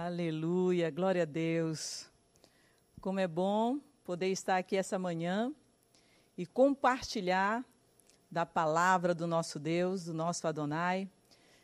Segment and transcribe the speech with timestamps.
[0.00, 2.08] Aleluia, glória a Deus.
[3.00, 5.52] Como é bom poder estar aqui essa manhã
[6.36, 7.64] e compartilhar
[8.30, 11.10] da palavra do nosso Deus, do nosso Adonai,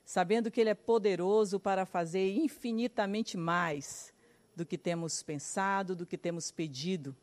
[0.05, 4.13] sabendo que Ele é poderoso para fazer infinitamente mais
[4.57, 7.15] do que temos pensado, do que temos pedido.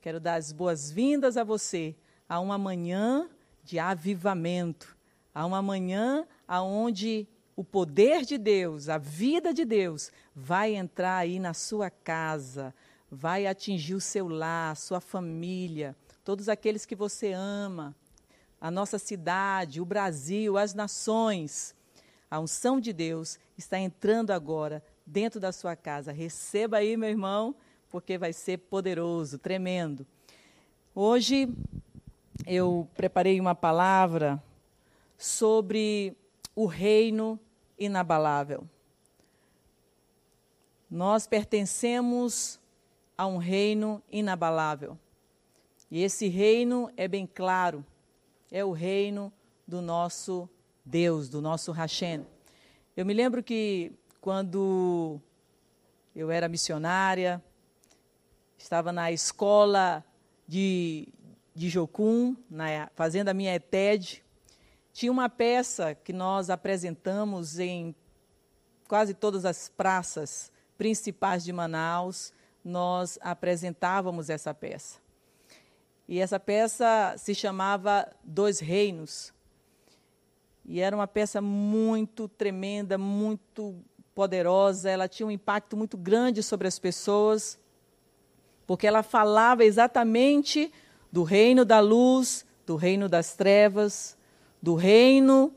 [0.00, 1.94] Quero dar as boas-vindas a você
[2.26, 3.28] a uma manhã
[3.62, 4.96] de avivamento,
[5.34, 11.38] a uma manhã aonde o poder de Deus, a vida de Deus, vai entrar aí
[11.38, 12.74] na sua casa,
[13.10, 17.96] vai atingir o seu lar, a sua família, todos aqueles que você ama,
[18.60, 21.74] a nossa cidade, o Brasil, as nações.
[22.30, 26.12] A unção de Deus está entrando agora dentro da sua casa.
[26.12, 27.54] Receba aí, meu irmão,
[27.88, 30.06] porque vai ser poderoso, tremendo.
[30.94, 31.48] Hoje
[32.46, 34.42] eu preparei uma palavra
[35.16, 36.16] sobre
[36.54, 37.38] o reino
[37.78, 38.68] inabalável.
[40.90, 42.60] Nós pertencemos
[43.16, 44.98] a um reino inabalável.
[45.90, 47.84] E esse reino é bem claro,
[48.50, 49.32] é o reino
[49.66, 50.48] do nosso
[50.84, 52.26] Deus, do nosso Hashem.
[52.96, 55.20] Eu me lembro que quando
[56.14, 57.42] eu era missionária,
[58.58, 60.04] estava na escola
[60.46, 61.08] de,
[61.54, 64.24] de Jocum, na, fazendo a minha ETED,
[64.96, 67.94] tinha uma peça que nós apresentamos em
[68.88, 72.32] quase todas as praças principais de Manaus,
[72.64, 74.98] nós apresentávamos essa peça.
[76.08, 79.34] E essa peça se chamava Dois Reinos.
[80.64, 83.76] E era uma peça muito tremenda, muito
[84.14, 87.58] poderosa, ela tinha um impacto muito grande sobre as pessoas,
[88.66, 90.72] porque ela falava exatamente
[91.12, 94.15] do reino da luz, do reino das trevas,
[94.60, 95.52] do reino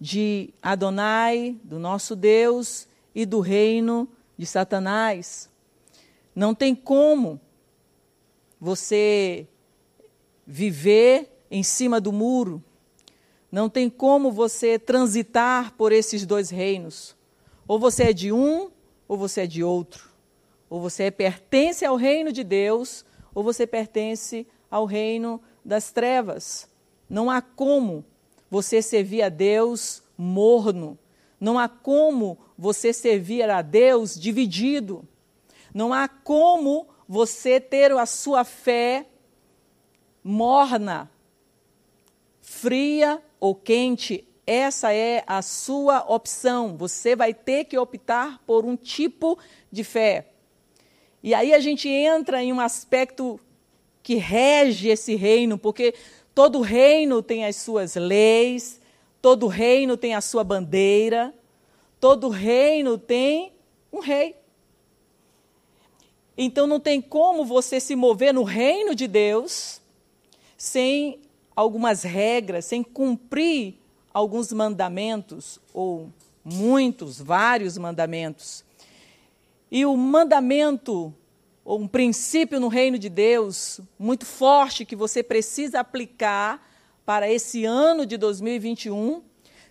[0.00, 5.50] de Adonai, do nosso Deus, e do reino de Satanás.
[6.34, 7.40] Não tem como
[8.60, 9.46] você
[10.46, 12.62] viver em cima do muro.
[13.50, 17.14] Não tem como você transitar por esses dois reinos.
[17.68, 18.70] Ou você é de um,
[19.06, 20.10] ou você é de outro.
[20.70, 23.04] Ou você pertence ao reino de Deus,
[23.34, 26.66] ou você pertence ao reino das trevas.
[27.08, 28.04] Não há como
[28.52, 30.98] você servir a Deus morno.
[31.40, 35.08] Não há como você servir a Deus dividido.
[35.72, 39.06] Não há como você ter a sua fé
[40.22, 41.10] morna,
[42.42, 44.28] fria ou quente.
[44.46, 46.76] Essa é a sua opção.
[46.76, 49.38] Você vai ter que optar por um tipo
[49.70, 50.26] de fé.
[51.22, 53.40] E aí a gente entra em um aspecto
[54.02, 55.94] que rege esse reino, porque
[56.34, 58.80] Todo reino tem as suas leis,
[59.20, 61.34] todo reino tem a sua bandeira,
[62.00, 63.52] todo reino tem
[63.92, 64.34] um rei.
[66.36, 69.80] Então não tem como você se mover no reino de Deus
[70.56, 71.20] sem
[71.54, 73.74] algumas regras, sem cumprir
[74.12, 76.10] alguns mandamentos, ou
[76.44, 78.64] muitos, vários mandamentos.
[79.70, 81.14] E o mandamento
[81.64, 86.66] ou um princípio no reino de Deus muito forte que você precisa aplicar
[87.04, 89.22] para esse ano de 2021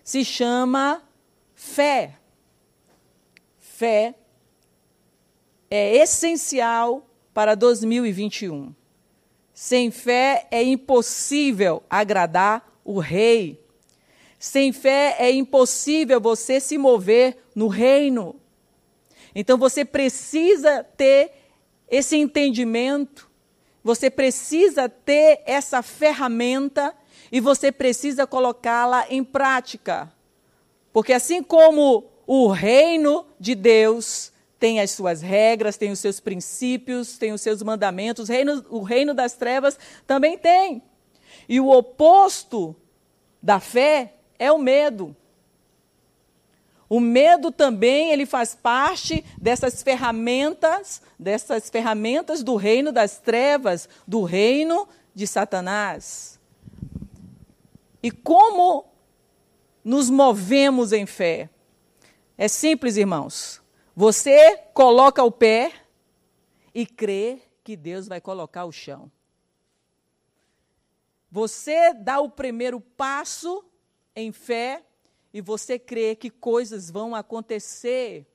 [0.02, 1.02] se chama
[1.54, 2.18] fé.
[3.58, 4.14] Fé
[5.70, 8.74] é essencial para 2021.
[9.54, 13.62] Sem fé é impossível agradar o rei.
[14.38, 18.36] Sem fé é impossível você se mover no reino.
[19.34, 21.41] Então você precisa ter
[21.92, 23.30] esse entendimento,
[23.84, 26.94] você precisa ter essa ferramenta
[27.30, 30.10] e você precisa colocá-la em prática.
[30.90, 37.18] Porque assim como o reino de Deus tem as suas regras, tem os seus princípios,
[37.18, 40.82] tem os seus mandamentos, o reino, o reino das trevas também tem.
[41.46, 42.74] E o oposto
[43.42, 45.14] da fé é o medo.
[46.92, 54.24] O medo também ele faz parte dessas ferramentas, dessas ferramentas do reino das trevas, do
[54.24, 56.38] reino de Satanás.
[58.02, 58.92] E como
[59.82, 61.48] nos movemos em fé?
[62.36, 63.62] É simples, irmãos.
[63.96, 65.72] Você coloca o pé
[66.74, 69.10] e crê que Deus vai colocar o chão.
[71.30, 73.64] Você dá o primeiro passo
[74.14, 74.82] em fé
[75.32, 78.26] e você crê que coisas vão acontecer.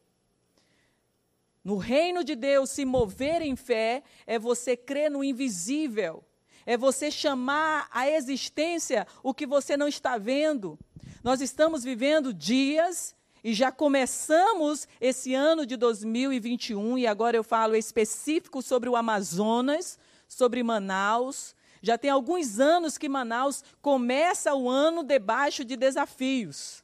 [1.63, 6.23] No reino de Deus, se mover em fé é você crer no invisível,
[6.65, 10.79] é você chamar à existência o que você não está vendo.
[11.23, 17.75] Nós estamos vivendo dias e já começamos esse ano de 2021, e agora eu falo
[17.75, 21.55] específico sobre o Amazonas, sobre Manaus.
[21.81, 26.83] Já tem alguns anos que Manaus começa o ano debaixo de desafios.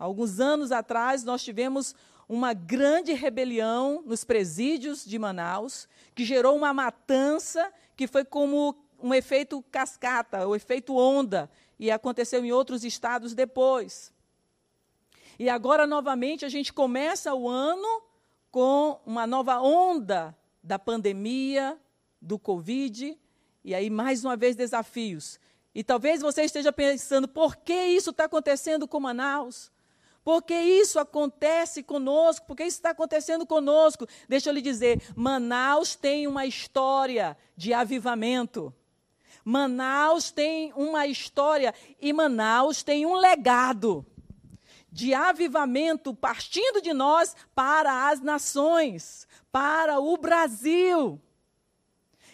[0.00, 1.94] Alguns anos atrás, nós tivemos
[2.26, 9.12] uma grande rebelião nos presídios de Manaus, que gerou uma matança que foi como um
[9.12, 14.10] efeito cascata, o efeito onda, e aconteceu em outros estados depois.
[15.38, 18.02] E agora, novamente, a gente começa o ano
[18.50, 21.78] com uma nova onda da pandemia,
[22.22, 23.18] do Covid,
[23.62, 25.38] e aí, mais uma vez, desafios.
[25.74, 29.70] E talvez você esteja pensando, por que isso está acontecendo com Manaus?
[30.22, 34.06] Porque isso acontece conosco, porque isso está acontecendo conosco.
[34.28, 38.72] Deixa eu lhe dizer, Manaus tem uma história de avivamento.
[39.44, 44.04] Manaus tem uma história e Manaus tem um legado
[44.92, 51.20] de avivamento partindo de nós para as nações, para o Brasil.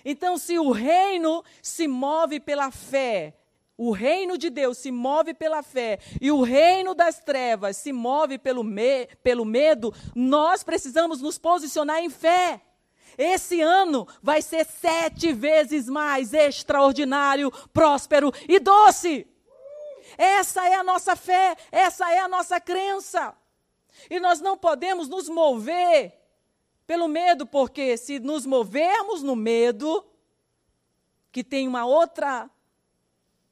[0.05, 3.35] Então, se o reino se move pela fé,
[3.79, 8.39] o reino de Deus se move pela fé e o reino das trevas se move
[8.39, 12.63] pelo, me, pelo medo, nós precisamos nos posicionar em fé.
[13.19, 19.27] Esse ano vai ser sete vezes mais extraordinário, próspero e doce.
[20.17, 23.35] Essa é a nossa fé, essa é a nossa crença.
[24.11, 26.15] E nós não podemos nos mover
[26.87, 30.07] pelo medo, porque se nos movermos no medo,
[31.33, 32.49] que tem uma outra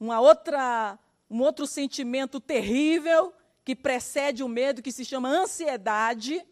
[0.05, 0.99] uma outra,
[1.31, 3.33] um outro sentimento terrível
[3.65, 6.45] que precede o medo, que se chama ansiedade.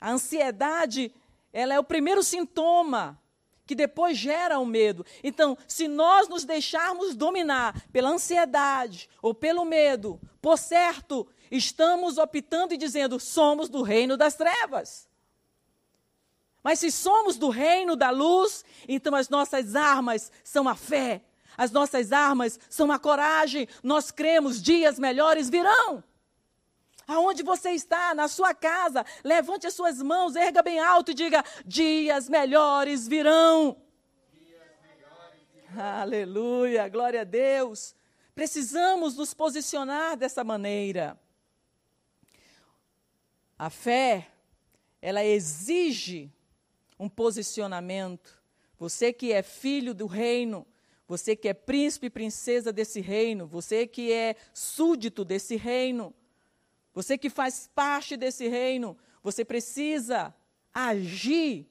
[0.00, 1.14] A ansiedade,
[1.52, 3.20] ela é o primeiro sintoma
[3.66, 5.04] que depois gera o medo.
[5.22, 12.72] Então, se nós nos deixarmos dominar pela ansiedade ou pelo medo, por certo, estamos optando
[12.72, 15.06] e dizendo: somos do reino das trevas.
[16.62, 21.22] Mas se somos do reino da luz, então as nossas armas são a fé,
[21.56, 23.68] as nossas armas são a coragem.
[23.82, 26.02] Nós cremos, dias melhores virão.
[27.06, 31.44] Aonde você está, na sua casa, levante as suas mãos, erga bem alto e diga:
[31.64, 33.76] dias melhores virão.
[34.32, 35.84] Dias melhores virão.
[35.84, 37.94] Aleluia, glória a Deus.
[38.34, 41.18] Precisamos nos posicionar dessa maneira.
[43.58, 44.28] A fé,
[45.00, 46.32] ela exige
[46.98, 48.40] um posicionamento.
[48.78, 50.66] Você que é filho do reino,
[51.12, 56.14] você que é príncipe e princesa desse reino, você que é súdito desse reino,
[56.94, 60.34] você que faz parte desse reino, você precisa
[60.72, 61.68] agir,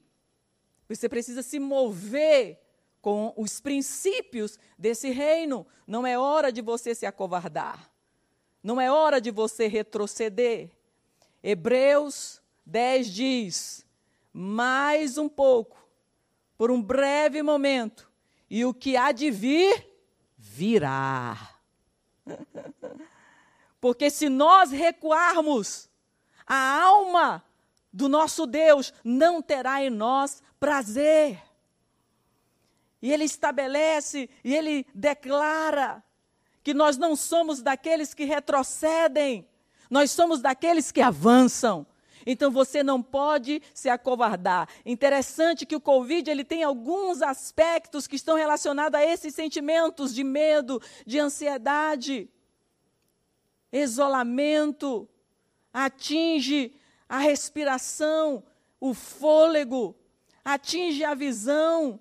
[0.88, 2.60] você precisa se mover
[3.00, 5.66] com os princípios desse reino.
[5.88, 7.90] Não é hora de você se acovardar.
[8.62, 10.70] Não é hora de você retroceder.
[11.42, 13.86] Hebreus 10 diz:
[14.32, 15.84] mais um pouco,
[16.56, 18.11] por um breve momento,
[18.52, 19.88] e o que há de vir,
[20.36, 21.56] virá.
[23.80, 25.88] Porque se nós recuarmos,
[26.46, 27.42] a alma
[27.90, 31.42] do nosso Deus não terá em nós prazer.
[33.00, 36.04] E ele estabelece e ele declara
[36.62, 39.48] que nós não somos daqueles que retrocedem,
[39.88, 41.86] nós somos daqueles que avançam.
[42.26, 44.68] Então você não pode se acovardar.
[44.84, 50.24] Interessante que o Covid ele tem alguns aspectos que estão relacionados a esses sentimentos de
[50.24, 52.28] medo, de ansiedade,
[53.72, 55.08] isolamento,
[55.72, 56.74] atinge
[57.08, 58.42] a respiração,
[58.80, 59.96] o fôlego,
[60.44, 61.98] atinge a visão.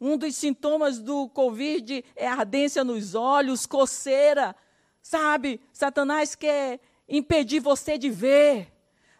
[0.00, 4.56] Um dos sintomas do Covid é ardência nos olhos, coceira.
[5.00, 8.71] Sabe, Satanás quer impedir você de ver.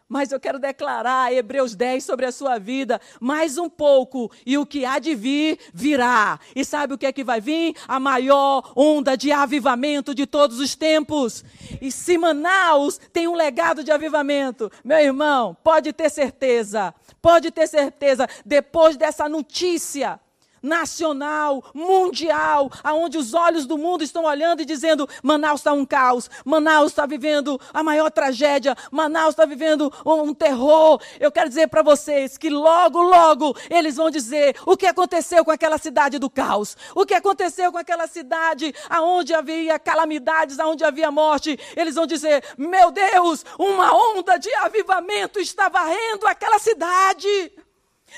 [0.07, 4.65] Mas eu quero declarar Hebreus 10 sobre a sua vida, mais um pouco, e o
[4.65, 6.39] que há de vir, virá.
[6.55, 7.75] E sabe o que é que vai vir?
[7.87, 11.43] A maior onda de avivamento de todos os tempos.
[11.81, 17.67] E se Manaus tem um legado de avivamento, meu irmão, pode ter certeza, pode ter
[17.67, 20.19] certeza, depois dessa notícia,
[20.63, 26.29] nacional, mundial, aonde os olhos do mundo estão olhando e dizendo: Manaus está um caos,
[26.45, 31.01] Manaus está vivendo a maior tragédia, Manaus está vivendo um, terror.
[31.19, 35.51] Eu quero dizer para vocês que logo, logo eles vão dizer o que aconteceu com
[35.51, 41.11] aquela cidade do caos, o que aconteceu com aquela cidade aonde havia calamidades, aonde havia
[41.11, 41.59] morte.
[41.75, 47.51] Eles vão dizer: Meu Deus, uma onda de avivamento está varrendo aquela cidade.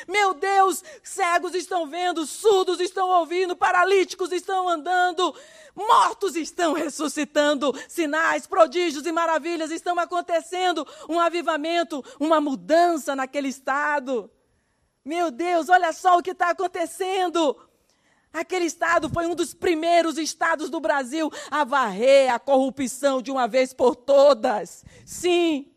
[0.07, 5.33] Meu Deus, cegos estão vendo, surdos estão ouvindo, paralíticos estão andando,
[5.75, 14.29] mortos estão ressuscitando, sinais, prodígios e maravilhas estão acontecendo, um avivamento, uma mudança naquele estado.
[15.03, 17.55] Meu Deus, olha só o que está acontecendo.
[18.33, 23.47] Aquele estado foi um dos primeiros estados do Brasil a varrer a corrupção de uma
[23.47, 24.83] vez por todas.
[25.05, 25.71] Sim,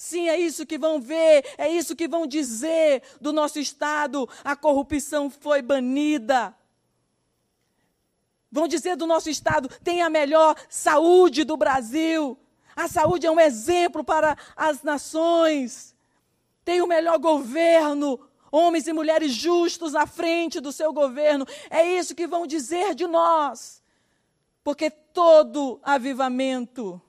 [0.00, 4.26] Sim, é isso que vão ver, é isso que vão dizer do nosso Estado.
[4.42, 6.56] A corrupção foi banida.
[8.50, 12.38] Vão dizer do nosso Estado, tem a melhor saúde do Brasil.
[12.74, 15.94] A saúde é um exemplo para as nações.
[16.64, 18.18] Tem o melhor governo,
[18.50, 21.46] homens e mulheres justos à frente do seu governo.
[21.68, 23.82] É isso que vão dizer de nós.
[24.64, 27.02] Porque todo avivamento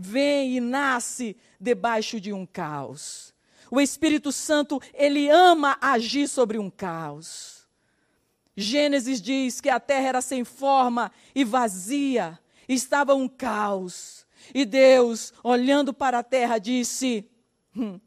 [0.00, 3.34] vem e nasce debaixo de um caos.
[3.70, 7.68] O Espírito Santo, ele ama agir sobre um caos.
[8.56, 12.38] Gênesis diz que a terra era sem forma e vazia,
[12.68, 14.26] estava um caos.
[14.54, 17.28] E Deus, olhando para a terra, disse:
[17.76, 18.00] hum,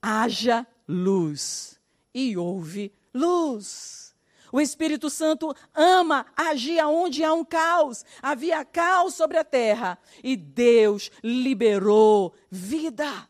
[0.00, 1.78] haja luz.
[2.14, 4.07] E houve luz.
[4.52, 8.04] O Espírito Santo ama agir onde há um caos.
[8.22, 13.28] Havia caos sobre a terra e Deus liberou vida.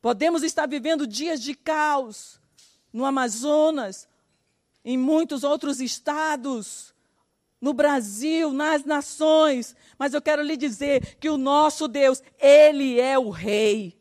[0.00, 2.40] Podemos estar vivendo dias de caos
[2.92, 4.08] no Amazonas,
[4.84, 6.94] em muitos outros estados,
[7.60, 13.18] no Brasil, nas nações, mas eu quero lhe dizer que o nosso Deus, Ele é
[13.18, 14.00] o Rei.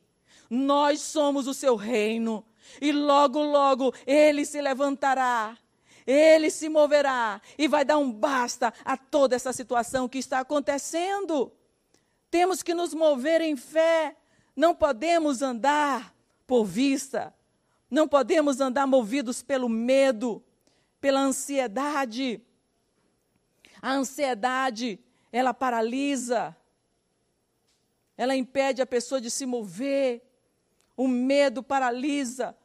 [0.50, 2.46] Nós somos o seu reino.
[2.80, 5.58] E logo, logo, Ele se levantará
[6.08, 11.52] ele se moverá e vai dar um basta a toda essa situação que está acontecendo.
[12.32, 14.16] Temos que nos mover em fé.
[14.56, 16.16] Não podemos andar
[16.48, 17.36] por vista.
[17.92, 20.42] Não podemos andar movidos pelo medo,
[21.02, 22.42] pela ansiedade.
[23.82, 25.00] A ansiedade,
[25.30, 26.56] ela paralisa.
[28.16, 30.24] Ela impede a pessoa de se mover.
[30.96, 32.56] O medo paralisa.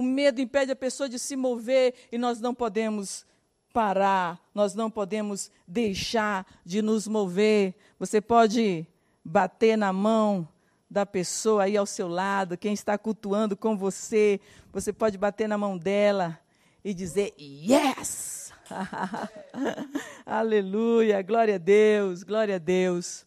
[0.00, 3.26] O medo impede a pessoa de se mover e nós não podemos
[3.70, 7.74] parar, nós não podemos deixar de nos mover.
[7.98, 8.86] Você pode
[9.22, 10.48] bater na mão
[10.88, 14.40] da pessoa aí ao seu lado, quem está cultuando com você,
[14.72, 16.40] você pode bater na mão dela
[16.82, 18.54] e dizer: Yes!
[20.24, 23.26] Aleluia, glória a Deus, glória a Deus.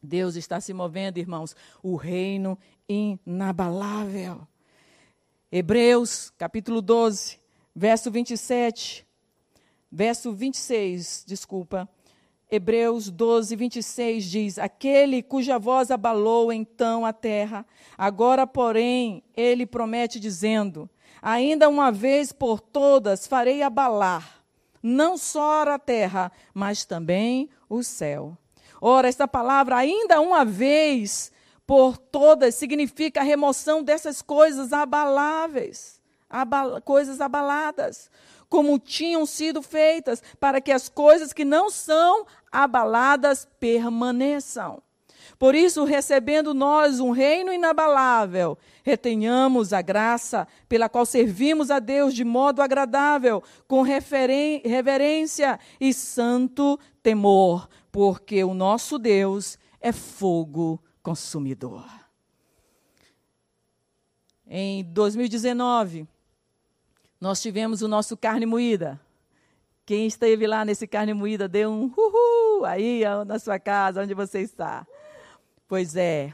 [0.00, 2.56] Deus está se movendo, irmãos, o reino
[2.88, 4.46] inabalável.
[5.50, 7.38] Hebreus, capítulo 12,
[7.74, 9.06] verso 27,
[9.90, 11.88] verso 26, desculpa.
[12.50, 17.64] Hebreus 12, 26 diz: Aquele cuja voz abalou então a terra,
[17.96, 20.88] agora, porém, ele promete, dizendo:
[21.22, 24.44] Ainda uma vez por todas farei abalar,
[24.82, 28.36] não só a terra, mas também o céu.
[28.82, 31.32] Ora, esta palavra, ainda uma vez,
[31.68, 38.10] por todas significa a remoção dessas coisas abaláveis, abala, coisas abaladas,
[38.48, 44.82] como tinham sido feitas, para que as coisas que não são abaladas permaneçam.
[45.38, 52.14] Por isso, recebendo nós um reino inabalável, retenhamos a graça pela qual servimos a Deus
[52.14, 61.84] de modo agradável, com reverência e santo temor, porque o nosso Deus é fogo consumidor.
[64.46, 66.06] Em 2019,
[67.20, 69.00] nós tivemos o nosso carne moída.
[69.84, 74.40] Quem esteve lá nesse carne moída, dê um uhul aí na sua casa, onde você
[74.40, 74.86] está.
[75.66, 76.32] Pois é.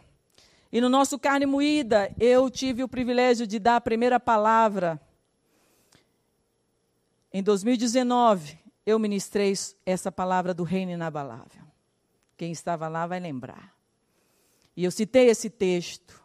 [0.71, 5.01] E no nosso carne moída, eu tive o privilégio de dar a primeira palavra.
[7.33, 9.53] Em 2019, eu ministrei
[9.85, 11.63] essa palavra do reino inabalável.
[12.37, 13.74] Quem estava lá vai lembrar.
[14.77, 16.23] E eu citei esse texto.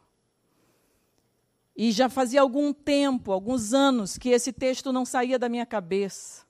[1.75, 6.43] E já fazia algum tempo, alguns anos, que esse texto não saía da minha cabeça,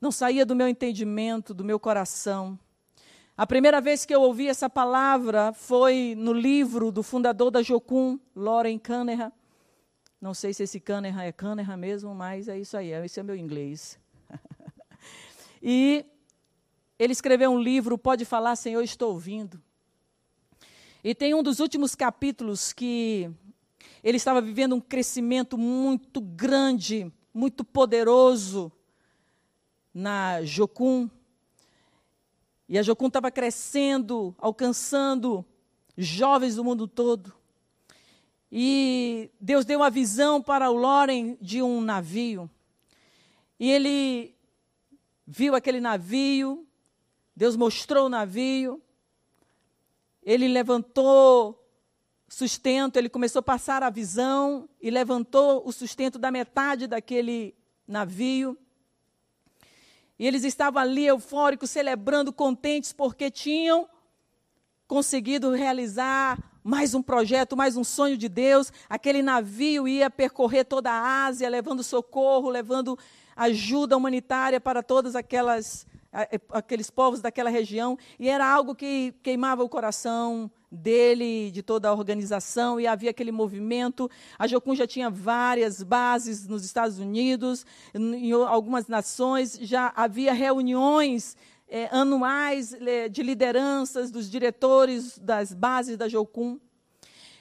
[0.00, 2.58] não saía do meu entendimento, do meu coração.
[3.36, 8.20] A primeira vez que eu ouvi essa palavra foi no livro do fundador da Jocum,
[8.34, 9.32] Loren Canerha.
[10.20, 13.36] Não sei se esse Canerha é Canerha mesmo, mas é isso aí, esse é meu
[13.36, 13.98] inglês.
[15.60, 16.06] e
[16.98, 19.60] ele escreveu um livro, Pode Falar, Senhor, Estou Ouvindo.
[21.02, 23.30] E tem um dos últimos capítulos que
[24.02, 28.72] ele estava vivendo um crescimento muito grande, muito poderoso
[29.92, 31.08] na Jocum.
[32.68, 35.44] E a Jocum estava crescendo, alcançando
[35.96, 37.32] jovens do mundo todo.
[38.50, 42.50] E Deus deu uma visão para o Loren de um navio.
[43.58, 44.34] E ele
[45.26, 46.66] viu aquele navio,
[47.34, 48.80] Deus mostrou o navio,
[50.26, 51.64] ele levantou
[52.28, 57.54] sustento, ele começou a passar a visão e levantou o sustento da metade daquele
[57.86, 58.58] navio.
[60.18, 63.88] E eles estavam ali eufóricos, celebrando, contentes, porque tinham
[64.88, 68.72] conseguido realizar mais um projeto, mais um sonho de Deus.
[68.88, 72.98] Aquele navio ia percorrer toda a Ásia, levando socorro, levando
[73.36, 75.86] ajuda humanitária para todas aquelas
[76.50, 81.92] aqueles povos daquela região, e era algo que queimava o coração dele, de toda a
[81.92, 84.10] organização, e havia aquele movimento.
[84.38, 91.36] A Jocum já tinha várias bases nos Estados Unidos, em algumas nações, já havia reuniões
[91.68, 92.74] é, anuais
[93.10, 96.58] de lideranças dos diretores das bases da Jocum.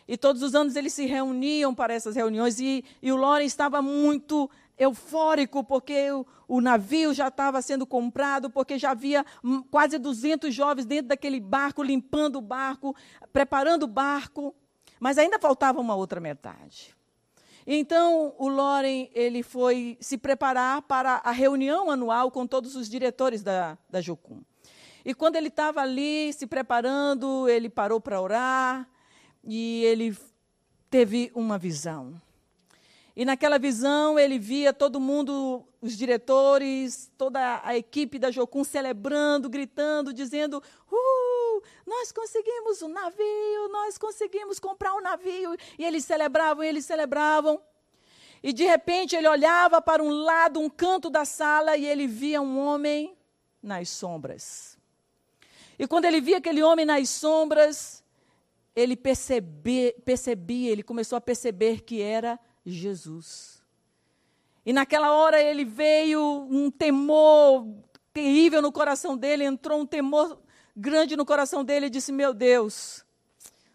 [0.08, 3.82] E todos os anos eles se reuniam para essas reuniões, e, e o Loren estava
[3.82, 9.25] muito eufórico, porque o, o navio já estava sendo comprado, porque já havia
[9.72, 12.96] quase 200 jovens dentro daquele barco, limpando o barco,
[13.32, 14.53] preparando o barco,
[15.00, 16.96] mas ainda faltava uma outra metade.
[17.67, 23.41] Então, o Loren ele foi se preparar para a reunião anual com todos os diretores
[23.41, 24.41] da, da Jucum.
[25.03, 28.88] E quando ele estava ali se preparando, ele parou para orar
[29.44, 30.15] e ele
[30.89, 32.20] teve uma visão.
[33.15, 39.50] E naquela visão ele via todo mundo, os diretores, toda a equipe da Jocum celebrando,
[39.50, 45.55] gritando, dizendo: uh, nós conseguimos um navio, nós conseguimos comprar um navio.
[45.79, 47.62] E eles celebravam, eles celebravam.
[48.43, 52.41] E de repente ele olhava para um lado, um canto da sala, e ele via
[52.41, 53.17] um homem
[53.63, 54.77] nas sombras.
[55.79, 58.03] E quando ele via aquele homem nas sombras,
[58.75, 63.62] ele percebe, percebia, ele começou a perceber que era Jesus.
[64.65, 67.67] E naquela hora ele veio um temor
[68.12, 70.39] terrível no coração dele, entrou um temor
[70.75, 73.05] grande no coração dele e disse: Meu Deus,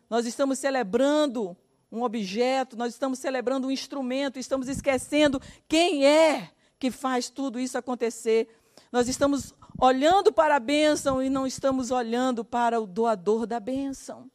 [0.08, 1.56] nós estamos celebrando
[1.92, 7.78] um objeto, nós estamos celebrando um instrumento, estamos esquecendo quem é que faz tudo isso
[7.78, 8.48] acontecer.
[8.90, 14.30] Nós estamos olhando para a bênção e não estamos olhando para o doador da bênção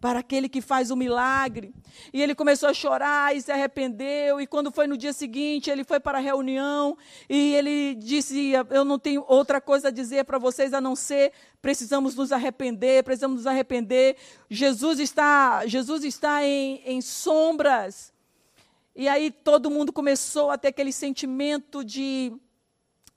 [0.00, 1.74] para aquele que faz o milagre.
[2.12, 4.40] E ele começou a chorar e se arrependeu.
[4.40, 6.96] E quando foi no dia seguinte, ele foi para a reunião
[7.28, 11.32] e ele disse: Eu não tenho outra coisa a dizer para vocês a não ser
[11.60, 14.16] precisamos nos arrepender, precisamos nos arrepender.
[14.48, 18.12] Jesus está, Jesus está em, em sombras.
[18.94, 22.32] E aí todo mundo começou a ter aquele sentimento de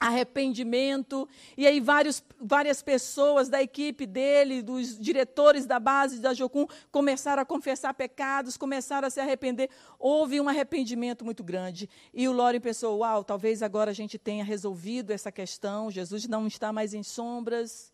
[0.02, 1.30] arrependimento.
[1.56, 7.44] E aí vários, várias pessoas da equipe dele, dos diretores da base da Jocum, começaram
[7.44, 9.70] a confessar pecados, começaram a se arrepender.
[10.00, 11.88] Houve um arrependimento muito grande.
[12.12, 16.48] E o Lore pensou, uau, talvez agora a gente tenha resolvido essa questão, Jesus não
[16.48, 17.94] está mais em sombras.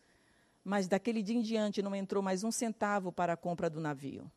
[0.63, 4.29] Mas daquele dia em diante não entrou mais um centavo para a compra do navio.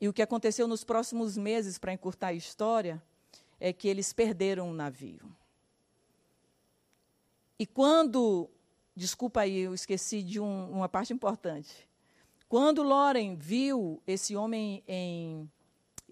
[0.00, 3.02] E o que aconteceu nos próximos meses, para encurtar a história,
[3.60, 5.41] é que eles perderam o navio.
[7.62, 8.50] E quando,
[8.92, 11.88] desculpa aí, eu esqueci de um, uma parte importante.
[12.48, 15.48] Quando Loren viu esse homem em.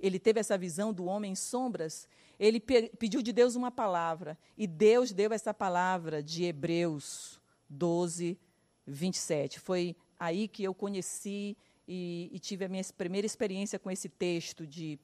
[0.00, 2.08] Ele teve essa visão do homem em sombras,
[2.38, 4.38] ele pe pediu de Deus uma palavra.
[4.56, 8.38] E Deus deu essa palavra de Hebreus 12,
[8.86, 9.58] 27.
[9.58, 11.56] Foi aí que eu conheci
[11.88, 15.00] e, e tive a minha primeira experiência com esse texto de,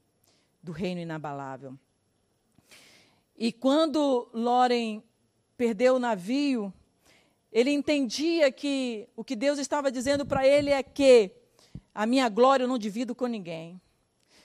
[0.63, 1.77] do reino inabalável.
[3.37, 5.03] E quando Loren
[5.57, 6.73] perdeu o navio,
[7.53, 11.31] ele entendia que o que Deus estava dizendo para ele é que
[11.95, 13.81] a minha glória eu não divido com ninguém.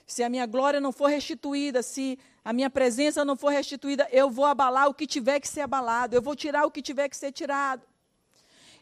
[0.06, 4.30] Se a minha glória não for restituída, se a minha presença não for restituída, eu
[4.30, 7.16] vou abalar o que tiver que ser abalado, eu vou tirar o que tiver que
[7.16, 7.82] ser tirado.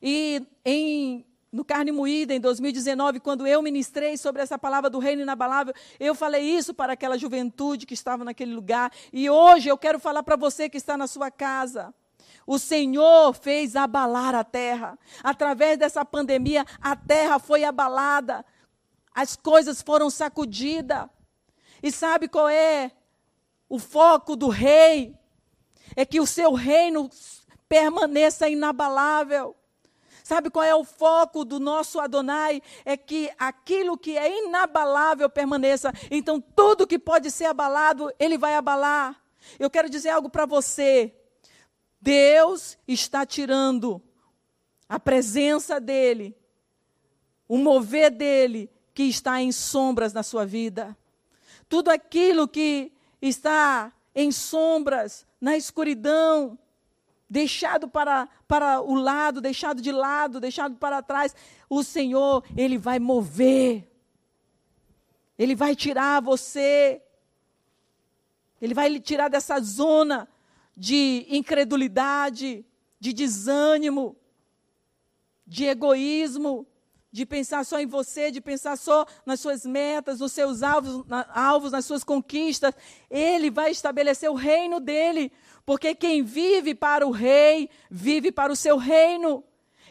[0.02, 5.22] E em, no Carne Moída, em 2019, quando eu ministrei sobre essa palavra do reino
[5.22, 8.92] inabalável, eu falei isso para aquela juventude que estava naquele lugar.
[9.12, 11.92] E hoje eu quero falar para você que está na sua casa.
[12.50, 14.98] O Senhor fez abalar a terra.
[15.22, 18.44] Através dessa pandemia, a terra foi abalada.
[19.14, 21.08] As coisas foram sacudidas.
[21.80, 22.90] E sabe qual é
[23.68, 25.16] o foco do rei?
[25.94, 27.08] É que o seu reino
[27.68, 29.54] permaneça inabalável.
[30.24, 32.60] Sabe qual é o foco do nosso Adonai?
[32.84, 35.92] É que aquilo que é inabalável permaneça.
[36.10, 39.22] Então, tudo que pode ser abalado, ele vai abalar.
[39.56, 41.14] Eu quero dizer algo para você.
[42.00, 44.00] Deus está tirando
[44.88, 46.36] a presença dele,
[47.46, 50.96] o mover dele que está em sombras na sua vida.
[51.68, 56.58] Tudo aquilo que está em sombras, na escuridão,
[57.28, 61.34] deixado para, para o lado, deixado de lado, deixado para trás,
[61.68, 63.88] o Senhor, Ele vai mover.
[65.38, 67.00] Ele vai tirar você.
[68.60, 70.28] Ele vai lhe tirar dessa zona
[70.80, 72.64] de incredulidade,
[72.98, 74.16] de desânimo,
[75.46, 76.66] de egoísmo,
[77.12, 81.28] de pensar só em você, de pensar só nas suas metas, nos seus alvos, na,
[81.34, 82.74] alvos, nas suas conquistas.
[83.10, 85.30] Ele vai estabelecer o reino dele,
[85.66, 89.44] porque quem vive para o rei, vive para o seu reino.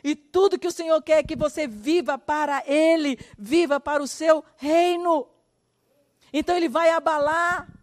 [0.04, 4.08] E tudo que o Senhor quer é que você viva para ele, viva para o
[4.08, 5.28] seu reino.
[6.34, 7.79] Então ele vai abalar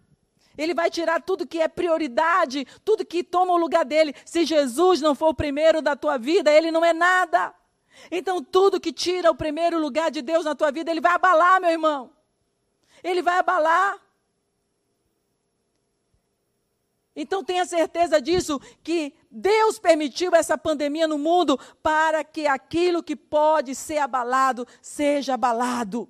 [0.56, 4.14] ele vai tirar tudo que é prioridade, tudo que toma o lugar dele.
[4.24, 7.54] Se Jesus não for o primeiro da tua vida, ele não é nada.
[8.10, 11.60] Então, tudo que tira o primeiro lugar de Deus na tua vida, ele vai abalar,
[11.60, 12.10] meu irmão.
[13.02, 14.00] Ele vai abalar.
[17.18, 23.16] Então tenha certeza disso, que Deus permitiu essa pandemia no mundo para que aquilo que
[23.16, 26.06] pode ser abalado, seja abalado.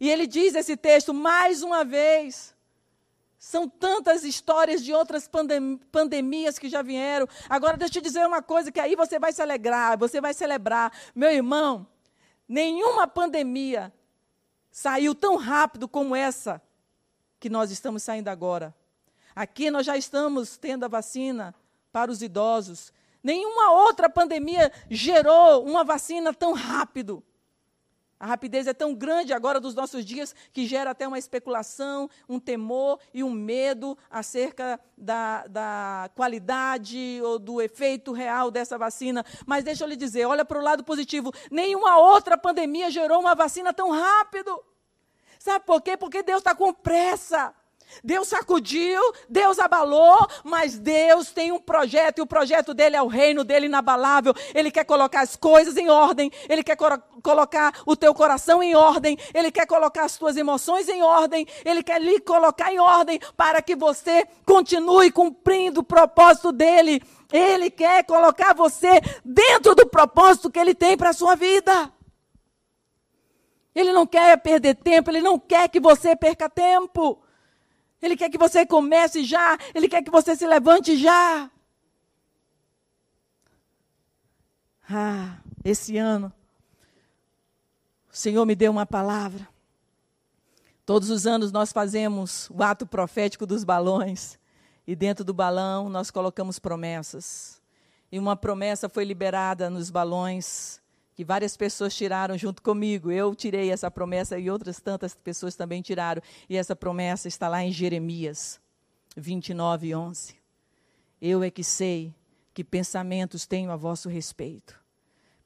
[0.00, 2.55] E ele diz esse texto mais uma vez.
[3.46, 7.28] São tantas histórias de outras pandem pandemias que já vieram.
[7.48, 10.34] Agora, deixa eu te dizer uma coisa que aí você vai se alegrar, você vai
[10.34, 10.92] celebrar.
[11.14, 11.86] Meu irmão,
[12.48, 13.94] nenhuma pandemia
[14.68, 16.60] saiu tão rápido como essa
[17.38, 18.74] que nós estamos saindo agora.
[19.32, 21.54] Aqui nós já estamos tendo a vacina
[21.92, 22.92] para os idosos.
[23.22, 27.22] Nenhuma outra pandemia gerou uma vacina tão rápido.
[28.18, 32.40] A rapidez é tão grande agora dos nossos dias que gera até uma especulação, um
[32.40, 39.24] temor e um medo acerca da, da qualidade ou do efeito real dessa vacina.
[39.44, 43.34] Mas deixa eu lhe dizer, olha para o lado positivo: nenhuma outra pandemia gerou uma
[43.34, 44.64] vacina tão rápido.
[45.38, 45.96] Sabe por quê?
[45.96, 47.54] Porque Deus está com pressa.
[48.02, 53.06] Deus sacudiu, Deus abalou, mas Deus tem um projeto e o projeto dele é o
[53.06, 54.34] reino dele inabalável.
[54.54, 56.76] Ele quer colocar as coisas em ordem, ele quer
[57.22, 61.82] colocar o teu coração em ordem, ele quer colocar as tuas emoções em ordem, ele
[61.82, 67.02] quer lhe colocar em ordem para que você continue cumprindo o propósito dele.
[67.32, 71.92] Ele quer colocar você dentro do propósito que ele tem para a sua vida.
[73.74, 77.20] Ele não quer perder tempo, ele não quer que você perca tempo.
[78.00, 79.58] Ele quer que você comece já.
[79.74, 81.50] Ele quer que você se levante já.
[84.88, 86.32] Ah, esse ano,
[88.12, 89.48] o Senhor me deu uma palavra.
[90.84, 94.38] Todos os anos nós fazemos o ato profético dos balões.
[94.86, 97.60] E dentro do balão nós colocamos promessas.
[98.12, 100.80] E uma promessa foi liberada nos balões
[101.16, 103.10] que várias pessoas tiraram junto comigo.
[103.10, 106.20] Eu tirei essa promessa e outras tantas pessoas também tiraram.
[106.46, 108.60] E essa promessa está lá em Jeremias
[109.16, 110.36] 29, 11.
[111.20, 112.14] Eu é que sei
[112.52, 114.78] que pensamentos tenho a vosso respeito.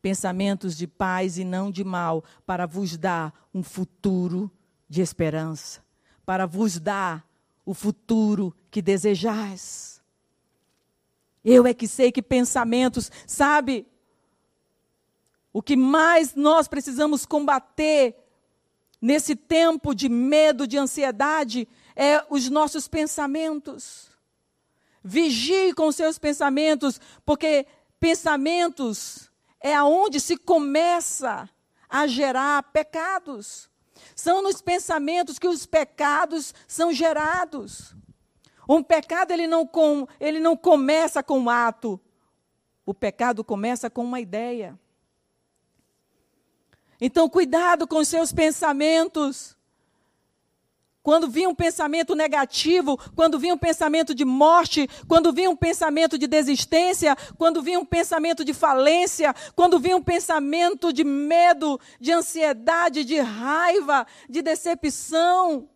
[0.03, 4.51] Pensamentos de paz e não de mal, para vos dar um futuro
[4.89, 5.81] de esperança,
[6.27, 7.25] para vos dar
[7.65, 10.03] o futuro que desejais.
[11.45, 13.87] Eu é que sei que pensamentos, sabe,
[15.53, 18.17] o que mais nós precisamos combater
[19.01, 24.11] nesse tempo de medo, de ansiedade, é os nossos pensamentos.
[25.03, 27.67] Vigie com seus pensamentos, porque
[27.99, 31.49] pensamentos é aonde se começa
[31.89, 33.69] a gerar pecados.
[34.15, 37.95] São nos pensamentos que os pecados são gerados.
[38.69, 42.01] Um pecado ele não, com, ele não começa com um ato.
[42.87, 44.79] O pecado começa com uma ideia.
[47.01, 49.57] Então, cuidado com os seus pensamentos.
[51.03, 56.19] Quando vinha um pensamento negativo, quando vinha um pensamento de morte, quando vinha um pensamento
[56.19, 62.13] de desistência, quando vinha um pensamento de falência, quando vinha um pensamento de medo, de
[62.13, 65.71] ansiedade, de raiva, de decepção,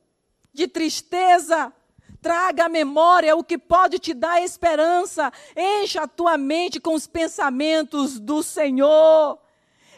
[0.52, 1.72] de tristeza,
[2.20, 7.06] traga à memória o que pode te dar esperança, encha a tua mente com os
[7.06, 9.38] pensamentos do Senhor.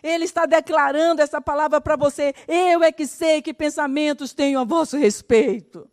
[0.06, 2.32] Ele está declarando essa palavra para você.
[2.46, 5.90] Eu é que sei que pensamentos tenho a vosso respeito.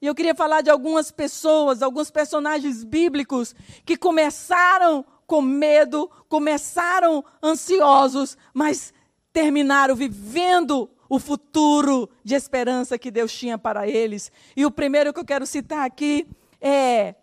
[0.00, 7.24] E eu queria falar de algumas pessoas, alguns personagens bíblicos que começaram com medo, começaram
[7.40, 8.92] ansiosos, mas
[9.32, 14.32] terminaram vivendo o futuro de esperança que Deus tinha para eles.
[14.56, 16.26] E o primeiro que eu quero citar aqui
[16.60, 17.14] é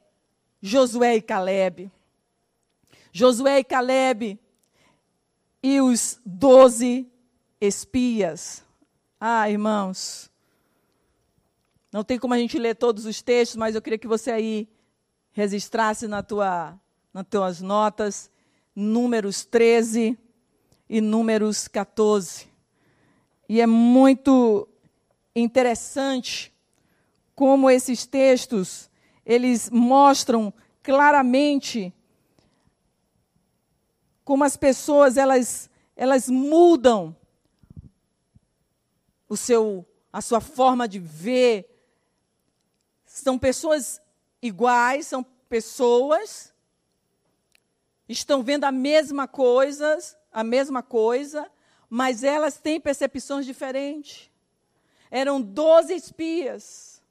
[0.62, 1.92] Josué e Caleb.
[3.12, 4.40] Josué e Caleb
[5.62, 7.08] e os doze
[7.60, 8.64] espias.
[9.20, 10.32] Ah, irmãos,
[11.92, 14.70] não tem como a gente ler todos os textos, mas eu queria que você aí
[15.32, 16.80] registrasse na tua,
[17.14, 18.32] nas tuas notas
[18.76, 20.18] números 13
[20.90, 22.48] e números 14.
[23.48, 24.68] E é muito
[25.36, 26.54] interessante
[27.36, 28.90] como esses textos
[29.26, 31.94] eles mostram claramente
[34.30, 37.18] como as pessoas elas elas mudam
[39.28, 41.68] o seu a sua forma de ver.
[43.08, 44.00] São pessoas
[44.40, 46.54] iguais, são pessoas
[48.08, 49.98] estão vendo a mesma coisa,
[50.32, 51.50] a mesma coisa,
[51.90, 54.30] mas elas têm percepções diferentes.
[55.10, 57.02] Eram doze espias,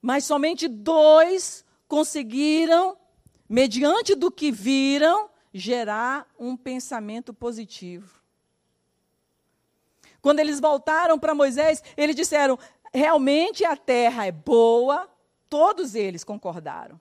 [0.00, 2.96] mas somente dois conseguiram,
[3.46, 8.20] mediante do que viram, gerar um pensamento positivo.
[10.20, 12.58] Quando eles voltaram para Moisés, eles disseram:
[12.92, 15.08] realmente a terra é boa,
[15.48, 17.00] todos eles concordaram.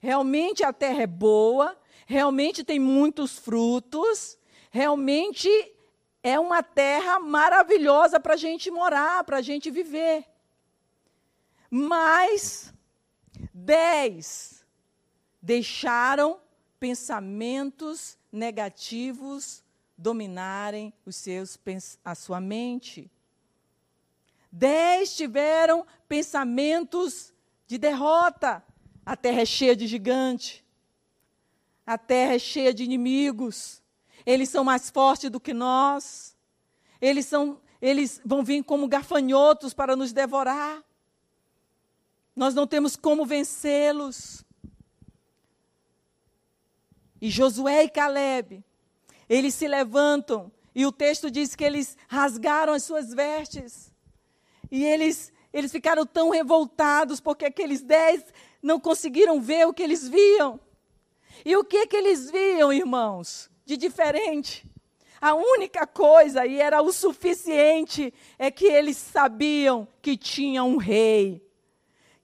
[0.00, 4.38] Realmente a terra é boa, realmente tem muitos frutos,
[4.70, 5.48] realmente
[6.22, 10.24] é uma terra maravilhosa para a gente morar, para a gente viver.
[11.70, 12.72] Mas
[13.52, 14.64] dez
[15.40, 16.40] deixaram
[16.78, 19.62] pensamentos negativos
[19.96, 21.58] dominarem os seus,
[22.04, 23.10] a sua mente.
[24.50, 27.32] Dez tiveram pensamentos
[27.66, 28.64] de derrota.
[29.04, 30.64] A terra é cheia de gigante.
[31.86, 33.82] A terra é cheia de inimigos.
[34.24, 36.36] Eles são mais fortes do que nós.
[37.00, 40.82] Eles, são, eles vão vir como gafanhotos para nos devorar.
[42.34, 44.44] Nós não temos como vencê-los.
[47.24, 48.62] E Josué e Caleb
[49.30, 53.90] eles se levantam e o texto diz que eles rasgaram as suas vestes.
[54.70, 58.22] E eles, eles ficaram tão revoltados porque aqueles dez
[58.62, 60.60] não conseguiram ver o que eles viam.
[61.46, 64.70] E o que, que eles viam, irmãos, de diferente?
[65.18, 71.43] A única coisa, e era o suficiente, é que eles sabiam que tinha um rei,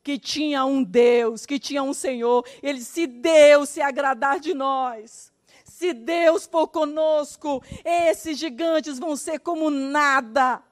[0.03, 2.45] que tinha um Deus, que tinha um Senhor.
[2.63, 5.33] Ele se Deus se agradar de nós,
[5.65, 10.63] se Deus for conosco, esses gigantes vão ser como nada.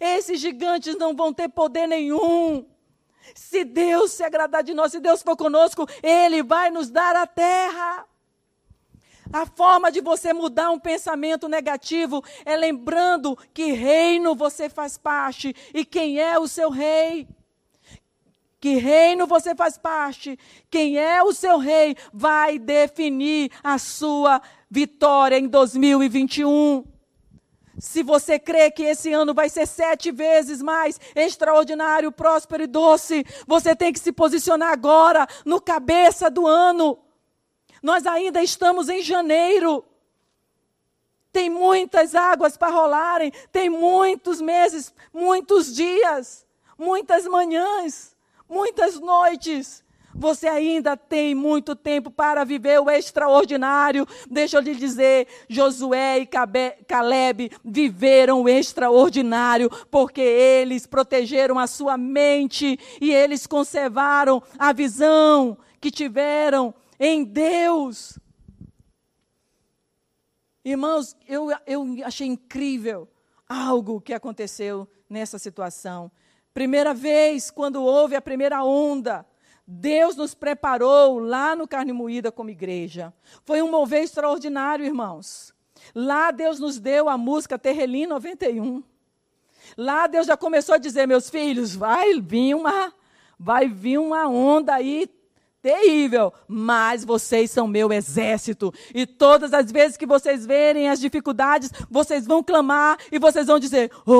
[0.00, 2.64] Esses gigantes não vão ter poder nenhum.
[3.34, 7.26] Se Deus se agradar de nós, se Deus for conosco, Ele vai nos dar a
[7.26, 8.06] terra.
[9.32, 15.54] A forma de você mudar um pensamento negativo é lembrando que reino você faz parte
[15.72, 17.26] e quem é o seu rei.
[18.64, 20.38] Que reino você faz parte,
[20.70, 26.82] quem é o seu rei vai definir a sua vitória em 2021.
[27.78, 33.26] Se você crê que esse ano vai ser sete vezes mais extraordinário, próspero e doce,
[33.46, 36.98] você tem que se posicionar agora, no cabeça do ano.
[37.82, 39.84] Nós ainda estamos em janeiro.
[41.30, 46.46] Tem muitas águas para rolarem, tem muitos meses, muitos dias,
[46.78, 48.13] muitas manhãs
[48.54, 49.82] muitas noites.
[50.14, 54.06] Você ainda tem muito tempo para viver o extraordinário.
[54.30, 56.28] Deixa eu lhe dizer, Josué e
[56.86, 65.58] Caleb viveram o extraordinário porque eles protegeram a sua mente e eles conservaram a visão
[65.80, 68.16] que tiveram em Deus.
[70.64, 73.08] Irmãos, eu, eu achei incrível
[73.48, 76.10] algo que aconteceu nessa situação.
[76.54, 79.26] Primeira vez, quando houve a primeira onda,
[79.66, 83.12] Deus nos preparou lá no Carne Moída como igreja.
[83.44, 85.52] Foi um mover extraordinário, irmãos.
[85.92, 88.84] Lá Deus nos deu a música Terrelim 91.
[89.76, 92.94] Lá Deus já começou a dizer, meus filhos, vai vir uma,
[93.36, 95.10] vai vir uma onda aí
[95.64, 98.70] terrível, mas vocês são meu exército.
[98.94, 103.58] E todas as vezes que vocês verem as dificuldades, vocês vão clamar e vocês vão
[103.58, 104.12] dizer: oh,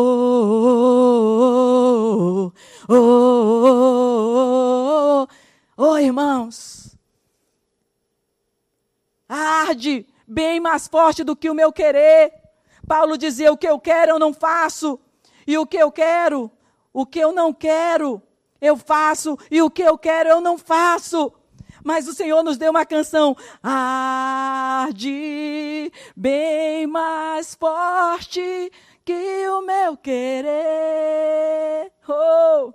[2.48, 2.52] oh,
[2.88, 2.96] oh,
[3.68, 3.68] oh,
[5.26, 5.28] oh,
[5.76, 6.96] oh irmãos.
[9.28, 12.32] Arde bem mais forte do que o meu querer.
[12.88, 14.98] Paulo dizia: o que eu quero eu não faço,
[15.46, 16.50] e o que eu quero,
[16.90, 18.22] o que eu não quero,
[18.64, 21.32] eu faço e o que eu quero eu não faço.
[21.84, 25.12] Mas o Senhor nos deu uma canção, arde
[26.16, 28.72] bem mais forte
[29.04, 31.92] que o meu querer.
[32.08, 32.72] Oh.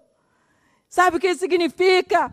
[0.88, 2.32] Sabe o que significa?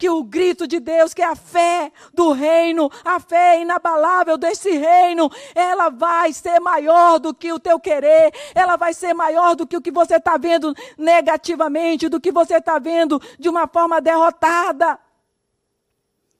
[0.00, 4.70] Que o grito de Deus, que é a fé do reino, a fé inabalável desse
[4.70, 9.66] reino, ela vai ser maior do que o teu querer, ela vai ser maior do
[9.66, 14.00] que o que você está vendo negativamente, do que você está vendo de uma forma
[14.00, 14.98] derrotada.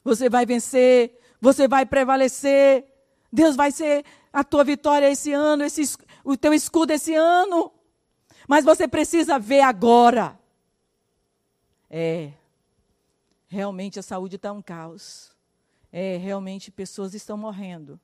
[0.02, 2.86] Você vai vencer, você vai prevalecer.
[3.30, 7.70] Deus vai ser a tua vitória esse ano, esse, o teu escudo esse ano.
[8.48, 10.40] Mas você precisa ver agora.
[11.90, 12.30] É,
[13.50, 15.36] realmente a saúde está um caos.
[15.90, 18.00] É, realmente pessoas estão morrendo.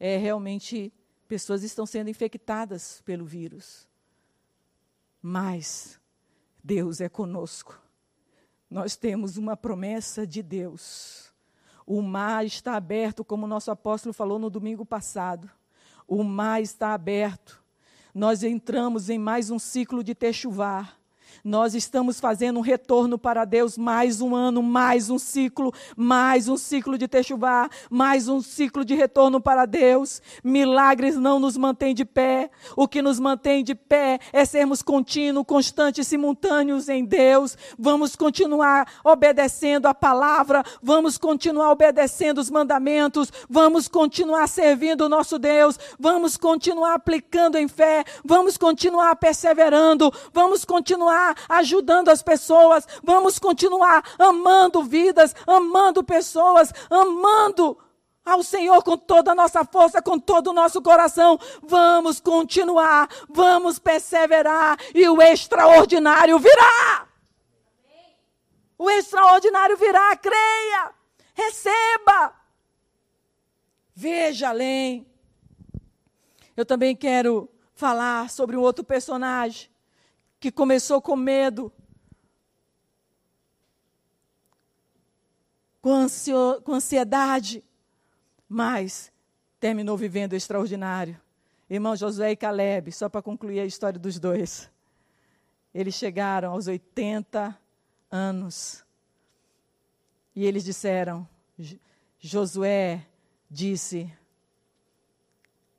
[0.00, 0.92] É, realmente
[1.28, 3.86] pessoas estão sendo infectadas pelo vírus.
[5.22, 6.00] Mas
[6.62, 7.80] Deus é conosco.
[8.68, 11.32] Nós temos uma promessa de Deus.
[11.86, 15.48] O mar está aberto, como o nosso apóstolo falou no domingo passado.
[16.06, 17.62] O mar está aberto.
[18.12, 20.97] Nós entramos em mais um ciclo de techuvar.
[21.44, 26.56] Nós estamos fazendo um retorno para Deus mais um ano, mais um ciclo, mais um
[26.56, 30.20] ciclo de Techuvá, mais um ciclo de retorno para Deus.
[30.42, 32.50] Milagres não nos mantêm de pé.
[32.76, 37.56] O que nos mantém de pé é sermos contínuos, constantes, simultâneos em Deus.
[37.78, 45.38] Vamos continuar obedecendo a palavra, vamos continuar obedecendo os mandamentos, vamos continuar servindo o nosso
[45.38, 50.64] Deus, vamos continuar aplicando em fé, vamos continuar perseverando, vamos
[51.28, 57.78] continuar ajudando as pessoas, vamos continuar amando vidas, amando pessoas, amando
[58.24, 61.38] ao Senhor com toda a nossa força, com todo o nosso coração.
[61.62, 67.06] Vamos continuar, vamos perseverar e o extraordinário virá.
[68.78, 70.92] O extraordinário virá, creia,
[71.34, 72.32] receba.
[73.94, 75.06] Veja além.
[76.56, 79.68] Eu também quero falar sobre um outro personagem
[80.40, 81.72] que começou com medo,
[85.80, 87.64] com, ansio, com ansiedade,
[88.48, 89.12] mas
[89.58, 91.20] terminou vivendo extraordinário.
[91.68, 94.70] Irmão Josué e Caleb, só para concluir a história dos dois.
[95.74, 97.58] Eles chegaram aos 80
[98.10, 98.84] anos.
[100.34, 101.28] E eles disseram:
[102.18, 103.04] Josué
[103.50, 104.10] disse,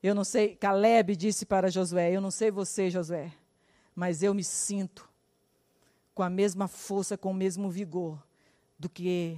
[0.01, 3.33] eu não sei, Caleb disse para Josué: Eu não sei você, Josué,
[3.99, 5.09] mas eu me sinto
[6.15, 8.25] com a mesma força, com o mesmo vigor
[8.79, 9.37] do que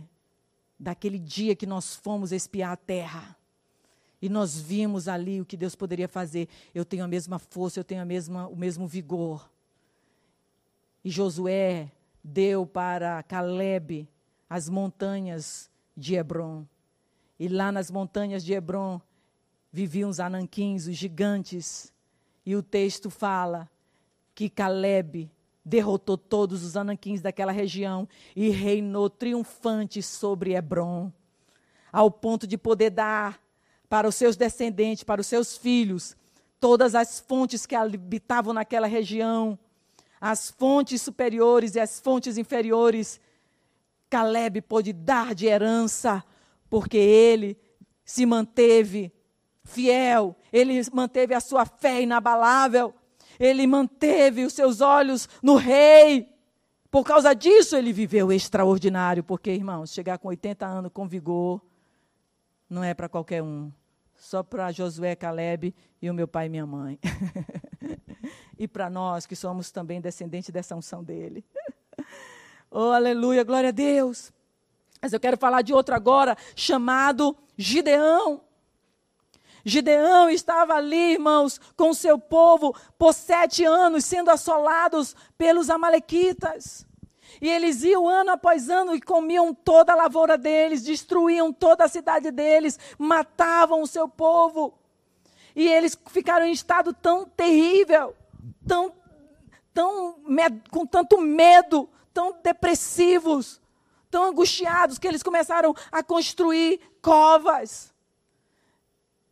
[0.79, 3.35] daquele dia que nós fomos espiar a terra.
[4.21, 6.47] E nós vimos ali o que Deus poderia fazer.
[6.75, 9.49] Eu tenho a mesma força, eu tenho a mesma, o mesmo vigor.
[11.03, 11.91] E Josué
[12.23, 14.07] deu para Caleb
[14.47, 16.67] as montanhas de Hebron.
[17.39, 19.01] E lá nas montanhas de Hebron
[19.73, 21.91] viviam os ananquins, os gigantes.
[22.45, 23.67] E o texto fala
[24.41, 25.29] que Caleb
[25.63, 31.11] derrotou todos os anaquins daquela região e reinou triunfante sobre Hebron,
[31.91, 33.39] ao ponto de poder dar
[33.87, 36.17] para os seus descendentes, para os seus filhos,
[36.59, 39.59] todas as fontes que habitavam naquela região,
[40.19, 43.21] as fontes superiores e as fontes inferiores.
[44.09, 46.23] Caleb pôde dar de herança,
[46.67, 47.55] porque ele
[48.03, 49.13] se manteve
[49.63, 52.95] fiel, ele manteve a sua fé inabalável
[53.41, 56.29] ele manteve os seus olhos no rei.
[56.91, 59.23] Por causa disso, ele viveu extraordinário.
[59.23, 61.59] Porque, irmãos, chegar com 80 anos com vigor
[62.69, 63.71] não é para qualquer um.
[64.15, 66.99] Só para Josué, Caleb e o meu pai e minha mãe.
[68.59, 71.43] e para nós que somos também descendentes dessa unção dele.
[72.69, 74.31] oh, aleluia, glória a Deus.
[75.01, 78.41] Mas eu quero falar de outro agora, chamado Gideão.
[79.63, 86.85] Gideão estava ali, irmãos, com seu povo por sete anos, sendo assolados pelos Amalequitas.
[87.39, 91.89] E eles iam ano após ano e comiam toda a lavoura deles, destruíam toda a
[91.89, 94.73] cidade deles, matavam o seu povo.
[95.55, 98.15] E eles ficaram em estado tão terrível,
[98.67, 98.93] tão,
[99.73, 100.15] tão
[100.69, 103.61] com tanto medo, tão depressivos,
[104.09, 107.90] tão angustiados, que eles começaram a construir covas.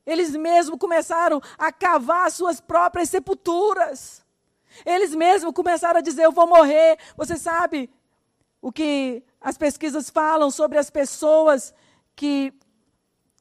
[0.09, 4.25] Eles mesmos começaram a cavar suas próprias sepulturas.
[4.85, 6.97] Eles mesmos começaram a dizer: Eu vou morrer.
[7.15, 7.89] Você sabe
[8.61, 11.73] o que as pesquisas falam sobre as pessoas
[12.15, 12.53] que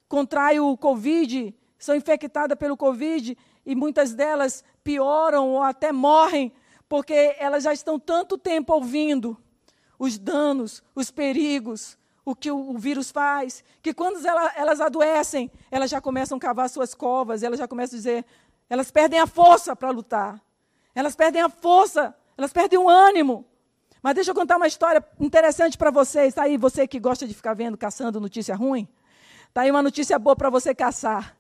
[0.09, 6.53] contraem o Covid, são infectadas pelo Covid e muitas delas pioram ou até morrem
[6.89, 9.37] porque elas já estão tanto tempo ouvindo
[9.99, 11.99] os danos, os perigos,
[12.31, 16.69] o que o, vírus faz, que quando ela, elas adoecem, elas já começam a cavar
[16.69, 18.27] suas covas, elas já começam a dizer,
[18.69, 20.39] elas perdem a força para lutar.
[20.95, 23.47] Elas perdem a força, elas perdem o ânimo.
[24.03, 26.35] Mas deixa eu contar uma história interessante para vocês.
[26.35, 28.87] Tá aí, você que gosta de ficar vendo, caçando notícia ruim.
[29.55, 31.35] Tá aí uma notícia boa para você caçar.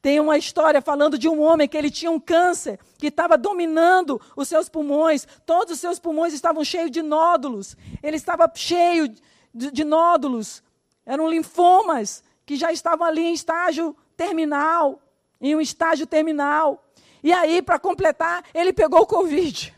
[0.00, 4.18] Tem uma história falando de um homem que ele tinha um câncer que estava dominando
[4.34, 5.26] os seus pulmões.
[5.44, 7.76] Todos os seus pulmões estavam cheios de nódulos.
[8.02, 9.14] Ele estava cheio
[9.54, 10.62] de, de nódulos.
[11.04, 15.00] Eram linfomas que já estavam ali em estágio terminal,
[15.40, 16.84] em um estágio terminal.
[17.22, 19.76] E aí, para completar, ele pegou o Covid.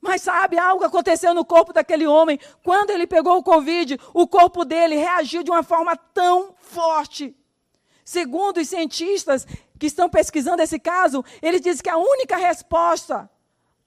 [0.00, 2.38] Mas sabe, algo aconteceu no corpo daquele homem.
[2.64, 7.36] Quando ele pegou o Covid, o corpo dele reagiu de uma forma tão forte.
[8.04, 9.46] Segundo os cientistas
[9.78, 13.30] que estão pesquisando esse caso, eles dizem que a única resposta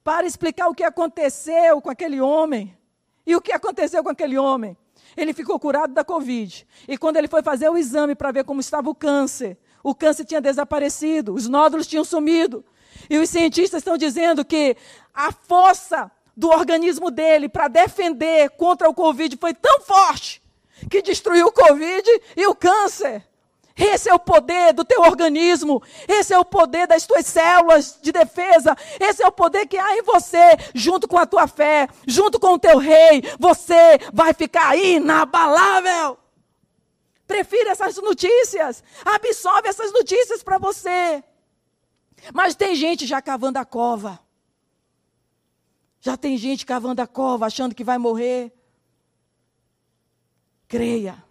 [0.02, 2.75] para explicar o que aconteceu com aquele homem
[3.26, 4.76] e o que aconteceu com aquele homem.
[5.16, 6.66] Ele ficou curado da Covid.
[6.86, 10.24] E quando ele foi fazer o exame para ver como estava o câncer, o câncer
[10.24, 12.64] tinha desaparecido, os nódulos tinham sumido.
[13.08, 14.76] E os cientistas estão dizendo que
[15.12, 20.42] a força do organismo dele para defender contra o Covid foi tão forte
[20.90, 23.26] que destruiu o Covid e o câncer.
[23.76, 25.82] Esse é o poder do teu organismo.
[26.08, 28.74] Esse é o poder das tuas células de defesa.
[28.98, 32.54] Esse é o poder que há em você, junto com a tua fé, junto com
[32.54, 33.22] o teu rei.
[33.38, 36.16] Você vai ficar inabalável.
[37.26, 38.82] Prefira essas notícias.
[39.04, 41.22] Absorve essas notícias para você.
[42.32, 44.18] Mas tem gente já cavando a cova.
[46.00, 48.52] Já tem gente cavando a cova, achando que vai morrer.
[50.66, 51.25] Creia.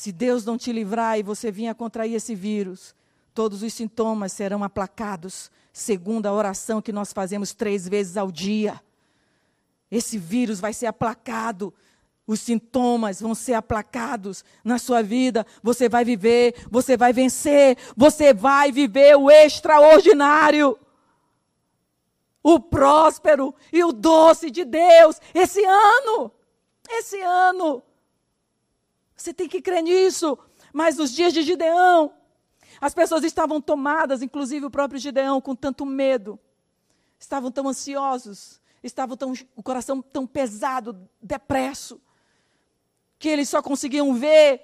[0.00, 2.94] Se Deus não te livrar e você vir a contrair esse vírus,
[3.34, 8.80] todos os sintomas serão aplacados, segundo a oração que nós fazemos três vezes ao dia.
[9.90, 11.74] Esse vírus vai ser aplacado
[12.26, 15.44] os sintomas vão ser aplacados na sua vida.
[15.62, 20.78] Você vai viver, você vai vencer, você vai viver o extraordinário,
[22.42, 26.32] o próspero e o doce de Deus esse ano.
[26.88, 27.82] Esse ano.
[29.20, 30.38] Você tem que crer nisso.
[30.72, 32.14] Mas nos dias de Gideão,
[32.80, 36.38] as pessoas estavam tomadas, inclusive o próprio Gideão, com tanto medo.
[37.18, 42.00] Estavam tão ansiosos, estavam tão, o coração tão pesado, depresso
[43.18, 44.62] que eles só conseguiam ver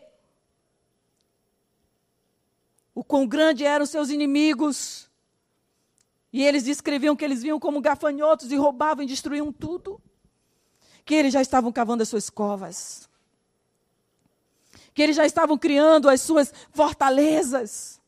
[2.95, 5.11] o quão grande eram seus inimigos.
[6.33, 10.01] E eles descreviam que eles vinham como gafanhotos e roubavam e destruíam tudo.
[11.05, 13.06] Que eles já estavam cavando as suas covas.
[14.97, 18.01] Que eles já estavam criando as suas fortalezas.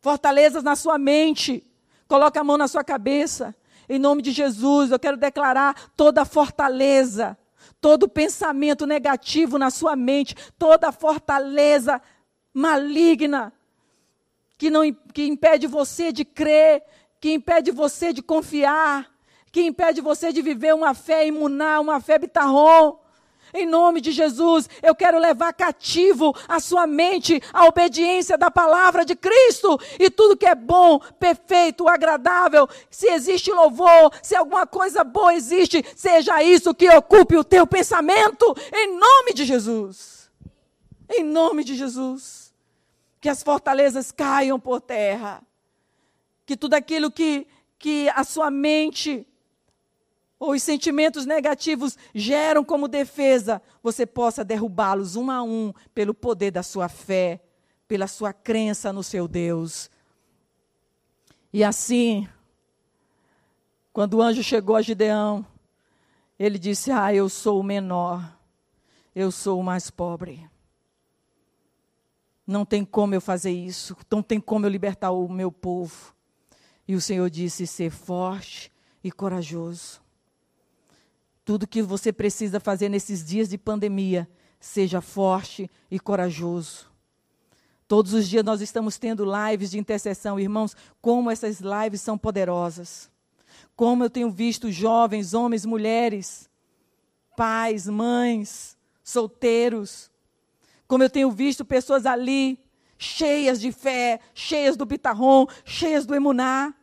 [0.00, 1.62] Fortalezas na sua mente.
[2.08, 3.54] Coloca a mão na sua cabeça.
[3.88, 7.38] Em nome de Jesus, eu quero declarar toda fortaleza
[7.80, 12.02] todo pensamento negativo na sua mente, toda fortaleza
[12.52, 13.52] maligna
[14.58, 14.82] que não
[15.14, 16.82] que impede você de crer,
[17.20, 19.08] que impede você de confiar,
[19.52, 22.96] que impede você de viver uma fé imunar, uma fé bitarrom.
[23.52, 29.04] Em nome de Jesus, eu quero levar cativo a sua mente à obediência da palavra
[29.04, 35.02] de Cristo e tudo que é bom, perfeito, agradável, se existe louvor, se alguma coisa
[35.02, 40.30] boa existe, seja isso que ocupe o teu pensamento, em nome de Jesus.
[41.08, 42.52] Em nome de Jesus.
[43.20, 45.42] Que as fortalezas caiam por terra.
[46.44, 47.46] Que tudo aquilo que,
[47.78, 49.26] que a sua mente
[50.38, 56.52] ou os sentimentos negativos geram como defesa, você possa derrubá-los um a um pelo poder
[56.52, 57.40] da sua fé,
[57.88, 59.90] pela sua crença no seu Deus.
[61.52, 62.28] E assim,
[63.92, 65.44] quando o anjo chegou a Gideão,
[66.38, 68.38] ele disse: Ah, eu sou o menor,
[69.14, 70.48] eu sou o mais pobre.
[72.46, 76.14] Não tem como eu fazer isso, não tem como eu libertar o meu povo.
[76.86, 78.70] E o Senhor disse: Ser forte
[79.02, 80.07] e corajoso.
[81.48, 84.28] Tudo que você precisa fazer nesses dias de pandemia,
[84.60, 86.92] seja forte e corajoso.
[87.88, 93.10] Todos os dias nós estamos tendo lives de intercessão, irmãos, como essas lives são poderosas.
[93.74, 96.50] Como eu tenho visto jovens, homens, mulheres,
[97.34, 100.10] pais, mães, solteiros.
[100.86, 102.62] Como eu tenho visto pessoas ali,
[102.98, 106.74] cheias de fé, cheias do bitarrom, cheias do emuná,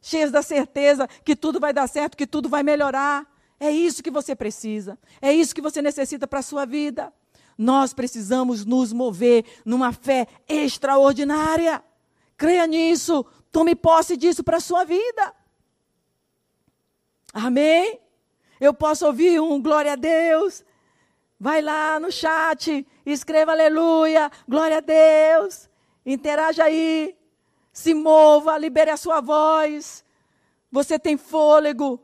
[0.00, 3.31] cheias da certeza que tudo vai dar certo, que tudo vai melhorar.
[3.62, 4.98] É isso que você precisa.
[5.20, 7.12] É isso que você necessita para a sua vida.
[7.56, 11.80] Nós precisamos nos mover numa fé extraordinária.
[12.36, 13.24] Creia nisso.
[13.52, 15.32] Tome posse disso para a sua vida.
[17.32, 18.00] Amém?
[18.60, 20.64] Eu posso ouvir um glória a Deus.
[21.38, 25.70] Vai lá no chat, escreva aleluia, glória a Deus.
[26.04, 27.16] Interaja aí.
[27.72, 30.04] Se mova, libere a sua voz.
[30.68, 32.00] Você tem fôlego.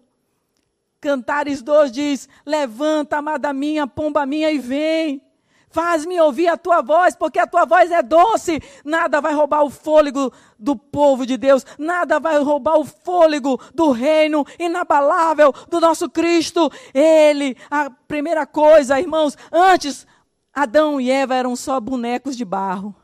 [1.01, 5.23] Cantares 2 diz: Levanta, amada minha, pomba minha, e vem.
[5.71, 8.61] Faz-me ouvir a tua voz, porque a tua voz é doce.
[8.85, 11.65] Nada vai roubar o fôlego do povo de Deus.
[11.79, 16.71] Nada vai roubar o fôlego do reino inabalável do nosso Cristo.
[16.95, 20.07] Ele, a primeira coisa, irmãos, antes
[20.55, 22.95] Adão e Eva eram só bonecos de barro.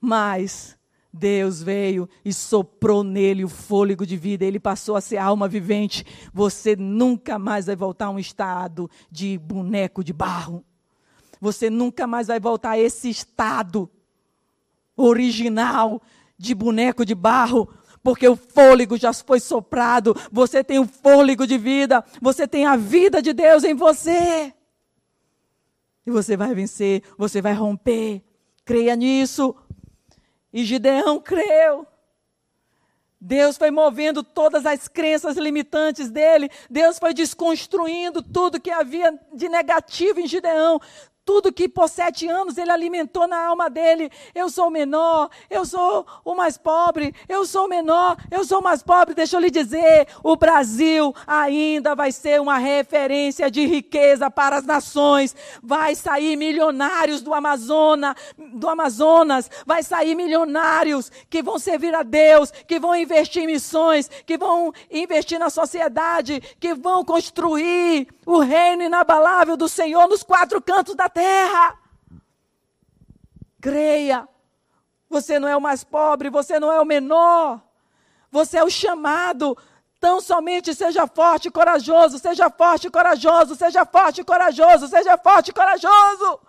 [0.00, 0.77] Mas
[1.18, 6.04] Deus veio e soprou nele o fôlego de vida, ele passou a ser alma vivente.
[6.32, 10.64] Você nunca mais vai voltar a um estado de boneco de barro.
[11.40, 13.90] Você nunca mais vai voltar a esse estado
[14.96, 16.00] original
[16.36, 17.68] de boneco de barro,
[18.02, 20.14] porque o fôlego já foi soprado.
[20.30, 24.52] Você tem o fôlego de vida, você tem a vida de Deus em você.
[26.06, 28.22] E você vai vencer, você vai romper.
[28.64, 29.54] Creia nisso.
[30.52, 31.86] E Gideão creu.
[33.20, 36.50] Deus foi movendo todas as crenças limitantes dele.
[36.70, 40.80] Deus foi desconstruindo tudo que havia de negativo em Gideão.
[41.28, 44.10] Tudo que por sete anos ele alimentou na alma dele.
[44.34, 48.60] Eu sou o menor, eu sou o mais pobre, eu sou o menor, eu sou
[48.60, 49.14] o mais pobre.
[49.14, 54.64] Deixa eu lhe dizer: o Brasil ainda vai ser uma referência de riqueza para as
[54.64, 55.36] nações.
[55.62, 58.14] Vai sair milionários do Amazonas,
[58.54, 64.10] do Amazonas, vai sair milionários que vão servir a Deus, que vão investir em missões,
[64.24, 70.58] que vão investir na sociedade, que vão construir o reino inabalável do Senhor nos quatro
[70.62, 71.17] cantos da terra.
[73.60, 74.28] Creia.
[75.08, 77.60] Você não é o mais pobre, você não é o menor.
[78.30, 79.56] Você é o chamado.
[80.00, 85.18] Tão somente seja forte e corajoso, seja forte e corajoso, seja forte e corajoso, seja
[85.18, 86.40] forte e corajoso.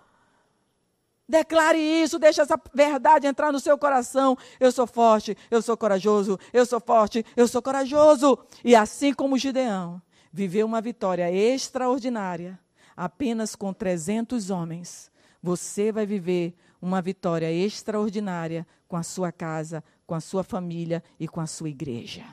[1.28, 4.36] Declare isso, deixe essa verdade entrar no seu coração.
[4.58, 8.38] Eu sou forte, eu sou corajoso, eu sou forte, eu sou corajoso.
[8.64, 10.00] E assim como Gideão,
[10.32, 12.58] viveu uma vitória extraordinária
[13.00, 15.10] apenas com 300 homens.
[15.42, 21.26] Você vai viver uma vitória extraordinária com a sua casa, com a sua família e
[21.26, 22.26] com a sua igreja.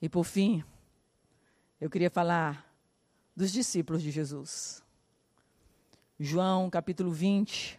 [0.00, 0.64] E por fim,
[1.78, 2.66] eu queria falar
[3.36, 4.82] dos discípulos de Jesus.
[6.18, 7.78] João capítulo 20.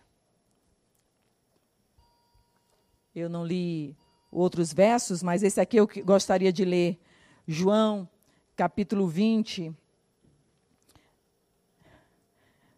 [3.16, 3.98] Eu não li
[4.32, 7.00] outros versos, mas esse aqui eu gostaria de ler.
[7.48, 8.08] João
[8.56, 9.76] capítulo 20.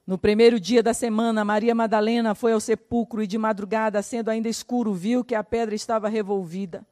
[0.06, 4.48] No primeiro dia da semana, Maria Madalena foi ao sepulcro e de madrugada, sendo ainda
[4.48, 6.86] escuro, viu que a pedra estava revolvida.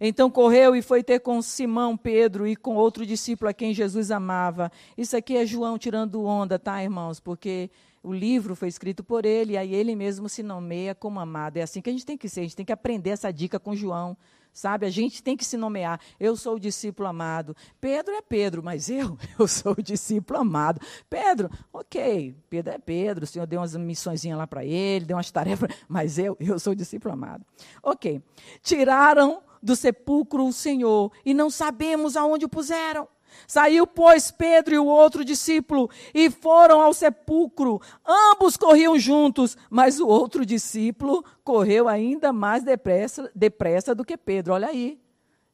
[0.00, 4.10] Então correu e foi ter com Simão Pedro e com outro discípulo a quem Jesus
[4.10, 4.72] amava.
[4.96, 7.20] Isso aqui é João tirando onda, tá, irmãos?
[7.20, 7.70] Porque
[8.08, 11.58] o livro foi escrito por ele, e aí ele mesmo se nomeia como amado.
[11.58, 13.60] É assim que a gente tem que ser, a gente tem que aprender essa dica
[13.60, 14.16] com João.
[14.50, 16.00] Sabe, a gente tem que se nomear.
[16.18, 17.54] Eu sou o discípulo amado.
[17.78, 20.80] Pedro é Pedro, mas eu, eu sou o discípulo amado.
[21.10, 25.30] Pedro, ok, Pedro é Pedro, o Senhor deu umas missõezinhas lá para ele, deu umas
[25.30, 27.44] tarefas, mas eu, eu sou o discípulo amado.
[27.82, 28.22] Ok.
[28.62, 33.06] Tiraram do sepulcro o Senhor e não sabemos aonde o puseram.
[33.46, 37.80] Saiu, pois, Pedro e o outro discípulo e foram ao sepulcro.
[38.06, 44.54] Ambos corriam juntos, mas o outro discípulo correu ainda mais depressa, depressa do que Pedro.
[44.54, 45.00] Olha aí.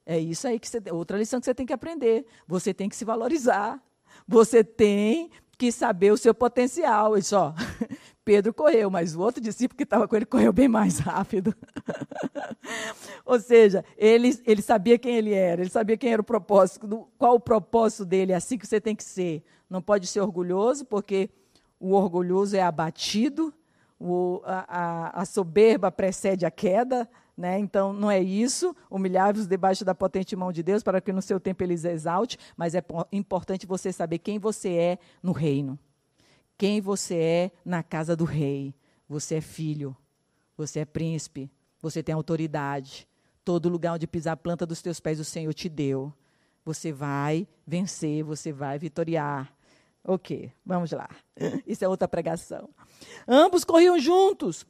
[0.07, 2.27] É isso aí que você, outra lição que você tem que aprender.
[2.47, 3.83] Você tem que se valorizar.
[4.29, 7.16] Você tem que saber o seu potencial.
[7.16, 7.53] Isso, ó,
[8.25, 11.55] Pedro correu, mas o outro discípulo que estava com ele correu bem mais rápido.
[13.27, 17.35] Ou seja, ele, ele sabia quem ele era, ele sabia quem era o propósito, qual
[17.35, 19.43] o propósito dele, é assim que você tem que ser.
[19.68, 21.29] Não pode ser orgulhoso, porque
[21.79, 23.53] o orgulhoso é abatido,
[24.01, 27.59] o, a, a, soberba precede a queda, né?
[27.59, 31.39] Então, não é isso, humilhar-vos debaixo da potente mão de Deus, para que no seu
[31.39, 35.79] tempo ele exalte, mas é importante você saber quem você é no reino
[36.57, 38.74] quem você é na casa do rei.
[39.09, 39.96] Você é filho,
[40.57, 41.50] você é príncipe,
[41.80, 43.07] você tem autoridade.
[43.44, 46.12] Todo lugar onde pisar a planta dos teus pés o Senhor te deu.
[46.64, 49.52] Você vai vencer, você vai vitoriar.
[50.02, 51.09] Ok, vamos lá.
[51.66, 52.70] Isso é outra pregação.
[53.28, 54.66] Ambos corriam juntos.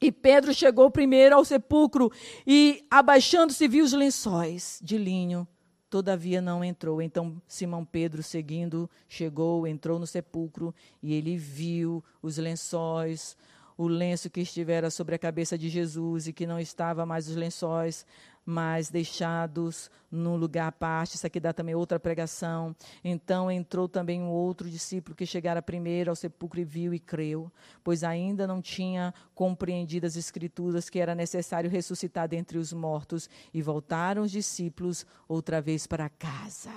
[0.00, 2.12] E Pedro chegou primeiro ao sepulcro
[2.46, 5.46] e, abaixando-se, viu os lençóis de linho
[5.90, 7.00] Todavia não entrou.
[7.00, 13.36] Então Simão Pedro, seguindo, chegou, entrou no sepulcro e ele viu os lençóis,
[13.76, 17.36] o lenço que estivera sobre a cabeça de Jesus e que não estava mais os
[17.36, 18.04] lençóis,
[18.50, 21.16] mas deixados no lugar à parte.
[21.16, 22.74] Isso aqui dá também outra pregação.
[23.04, 27.52] Então entrou também um outro discípulo que chegara primeiro ao sepulcro e viu e creu,
[27.84, 33.28] pois ainda não tinha compreendido as Escrituras que era necessário ressuscitar dentre os mortos.
[33.52, 36.72] E voltaram os discípulos outra vez para casa.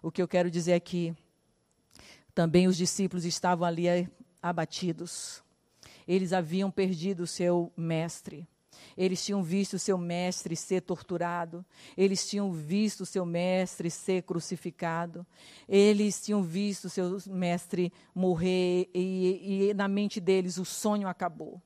[0.00, 1.16] O que eu quero dizer aqui,
[2.32, 4.08] também os discípulos estavam ali
[4.40, 5.42] abatidos.
[6.06, 8.46] Eles haviam perdido o seu mestre.
[8.98, 11.64] Eles tinham visto seu mestre ser torturado,
[11.96, 15.24] eles tinham visto seu mestre ser crucificado,
[15.68, 21.62] eles tinham visto seu mestre morrer, e, e na mente deles o sonho acabou.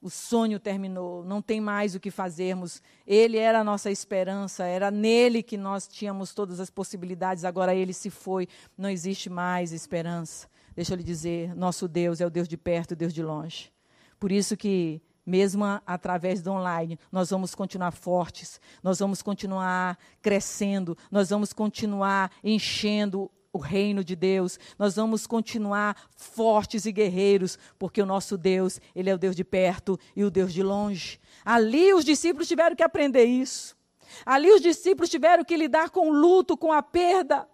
[0.00, 2.80] O sonho terminou, não tem mais o que fazermos.
[3.04, 7.92] Ele era a nossa esperança, era nele que nós tínhamos todas as possibilidades, agora ele
[7.92, 10.48] se foi, não existe mais esperança.
[10.76, 13.72] Deixa eu lhe dizer, nosso Deus é o Deus de perto e Deus de longe.
[14.20, 20.96] Por isso que mesmo através do online, nós vamos continuar fortes, nós vamos continuar crescendo,
[21.10, 28.00] nós vamos continuar enchendo o reino de Deus, nós vamos continuar fortes e guerreiros, porque
[28.00, 31.20] o nosso Deus, ele é o Deus de perto e o Deus de longe.
[31.44, 33.76] Ali os discípulos tiveram que aprender isso.
[34.24, 37.46] Ali os discípulos tiveram que lidar com o luto, com a perda.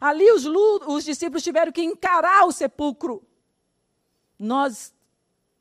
[0.00, 3.22] Ali os, os discípulos tiveram que encarar o sepulcro.
[4.38, 4.94] Nós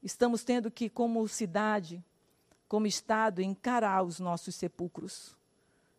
[0.08, 2.02] estamos tendo que, como cidade,
[2.68, 5.36] como Estado, encarar os nossos sepulcros.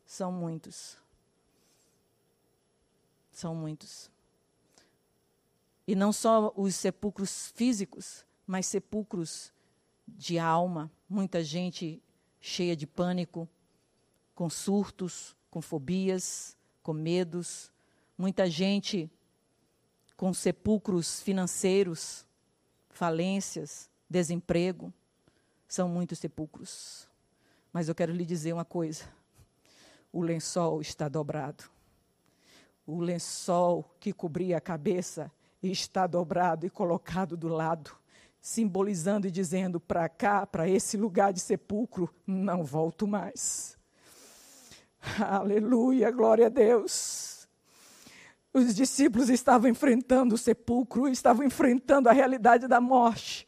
[0.07, 0.97] São muitos.
[3.31, 4.11] São muitos.
[5.87, 9.53] E não só os sepulcros físicos, mas sepulcros
[10.07, 10.91] de alma.
[11.09, 12.03] Muita gente
[12.41, 13.47] cheia de pânico,
[14.35, 17.71] com surtos, com fobias, com medos.
[18.17, 19.11] Muita gente
[20.17, 22.27] com sepulcros financeiros,
[22.99, 24.93] falências, desemprego.
[25.67, 27.09] São muitos sepulcros.
[27.73, 29.05] Mas eu quero lhe dizer uma coisa:
[30.13, 31.65] o lençol está dobrado.
[32.87, 35.31] O lençol que cobria a cabeça
[35.63, 37.95] está dobrado e colocado do lado,
[38.41, 43.77] simbolizando e dizendo: para cá, para esse lugar de sepulcro, não volto mais.
[45.21, 47.47] Aleluia, glória a Deus.
[48.53, 53.48] Os discípulos estavam enfrentando o sepulcro, estavam enfrentando a realidade da morte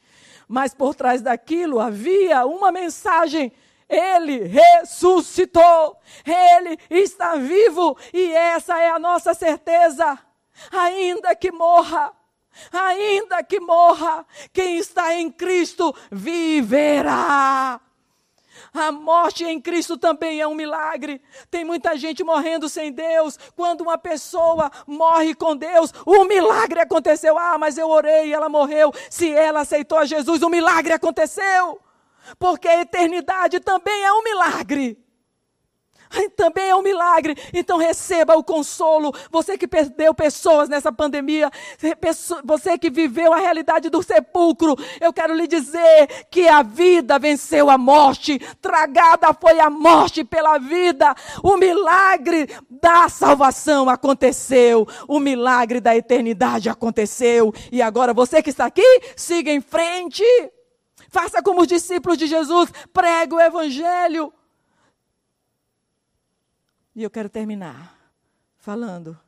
[0.50, 3.52] mas por trás daquilo havia uma mensagem.
[3.88, 5.96] Ele ressuscitou,
[6.26, 10.18] ele está vivo e essa é a nossa certeza.
[10.72, 12.12] Ainda que morra,
[12.72, 17.80] ainda que morra, quem está em Cristo viverá.
[18.72, 21.20] A morte em Cristo também é um milagre.
[21.50, 23.38] Tem muita gente morrendo sem Deus.
[23.56, 27.38] Quando uma pessoa morre com Deus, o milagre aconteceu.
[27.38, 28.92] Ah, mas eu orei e ela morreu.
[29.08, 31.80] Se ela aceitou a Jesus, o milagre aconteceu.
[32.38, 34.98] Porque a eternidade também é um milagre
[36.36, 37.36] também é um milagre.
[37.52, 39.12] Então receba o consolo.
[39.30, 41.50] Você que perdeu pessoas nessa pandemia,
[42.44, 47.70] você que viveu a realidade do sepulcro, eu quero lhe dizer que a vida venceu
[47.70, 51.14] a morte, tragada foi a morte pela vida.
[51.42, 57.52] O milagre da salvação aconteceu, o milagre da eternidade aconteceu.
[57.70, 60.24] E agora você que está aqui, siga em frente.
[61.08, 64.32] Faça como os discípulos de Jesus, pregue o evangelho.
[66.94, 67.96] E eu quero terminar
[68.58, 69.18] falando.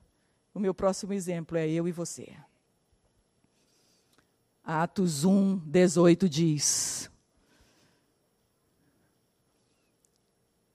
[0.55, 2.37] O meu próximo exemplo é eu e você.
[4.65, 7.11] Atos 1, 18 diz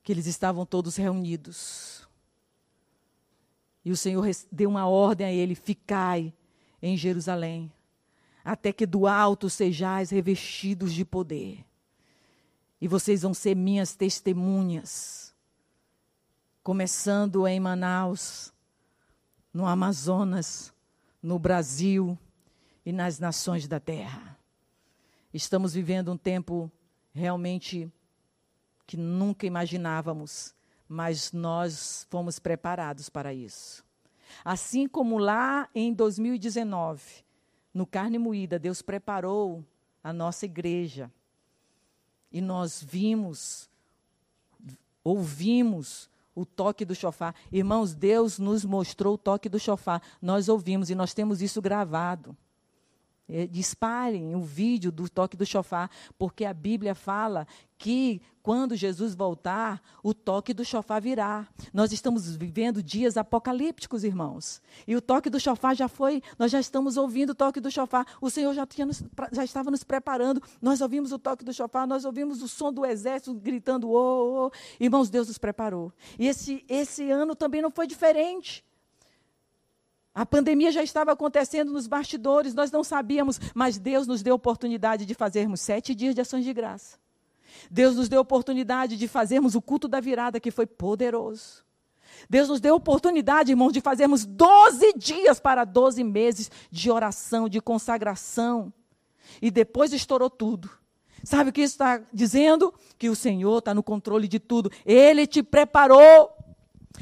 [0.03, 2.07] que eles estavam todos reunidos.
[3.83, 6.33] E o Senhor deu uma ordem a ele: ficai
[6.81, 7.71] em Jerusalém,
[8.43, 11.65] até que do alto sejais revestidos de poder.
[12.79, 15.26] E vocês vão ser minhas testemunhas
[16.67, 18.53] começando em Manaus,
[19.53, 20.73] no Amazonas,
[21.23, 22.19] no Brasil
[22.85, 24.37] e nas nações da terra.
[25.33, 26.69] Estamos vivendo um tempo
[27.13, 27.89] realmente
[28.85, 30.53] que nunca imaginávamos,
[30.89, 33.81] mas nós fomos preparados para isso.
[34.43, 37.01] Assim como lá em 2019,
[37.73, 39.63] no Carne Moída, Deus preparou
[40.03, 41.09] a nossa igreja.
[42.29, 43.69] E nós vimos,
[45.01, 47.33] ouvimos o toque do chofar.
[47.51, 50.03] Irmãos, Deus nos mostrou o toque do chofar.
[50.21, 52.37] Nós ouvimos e nós temos isso gravado.
[53.29, 57.47] É, disparem o vídeo do toque do chofar, porque a Bíblia fala
[57.77, 61.45] que quando Jesus voltar, o toque do chofar virá.
[61.73, 64.61] Nós estamos vivendo dias apocalípticos, irmãos.
[64.87, 68.05] E o toque do chofar já foi, nós já estamos ouvindo o toque do chofar.
[68.21, 69.03] O Senhor já, tinha nos,
[69.33, 70.41] já estava nos preparando.
[70.61, 74.47] Nós ouvimos o toque do chofar, nós ouvimos o som do exército gritando, oh, oh,
[74.47, 74.51] oh.
[74.79, 75.91] Irmãos, Deus nos preparou.
[76.17, 78.63] E esse, esse ano também não foi diferente.
[80.17, 85.05] A pandemia já estava acontecendo nos bastidores, nós não sabíamos, mas Deus nos deu oportunidade
[85.05, 86.97] de fazermos sete dias de ações de graça.
[87.69, 91.63] Deus nos deu oportunidade de fazermos o culto da virada, que foi poderoso.
[92.27, 97.61] Deus nos deu oportunidade, irmãos, de fazermos 12 dias para 12 meses de oração, de
[97.61, 98.73] consagração.
[99.39, 100.67] E depois estourou tudo.
[101.23, 102.73] Sabe o que isso está dizendo?
[102.97, 104.71] Que o Senhor está no controle de tudo.
[104.83, 106.36] Ele te preparou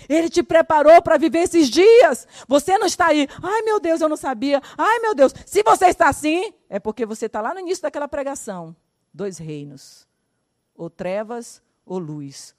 [0.08, 2.28] ele te preparou para viver esses dias.
[2.48, 4.62] Você não está aí, ai meu Deus, eu não sabia.
[4.78, 8.08] Ai meu Deus, se você está assim, é porque você está lá no início daquela
[8.08, 8.76] pregação.
[9.14, 10.08] Dois reinos:
[10.76, 12.56] ou trevas ou luz.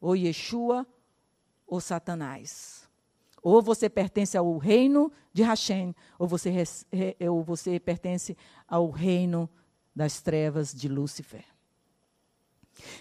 [0.00, 0.86] Ou Yeshua
[1.66, 2.88] ou Satanás.
[3.42, 6.64] Ou você pertence ao reino de Hashem, ou você,
[7.28, 8.36] ou você pertence
[8.66, 9.48] ao reino
[9.94, 11.44] das trevas de Lúcifer.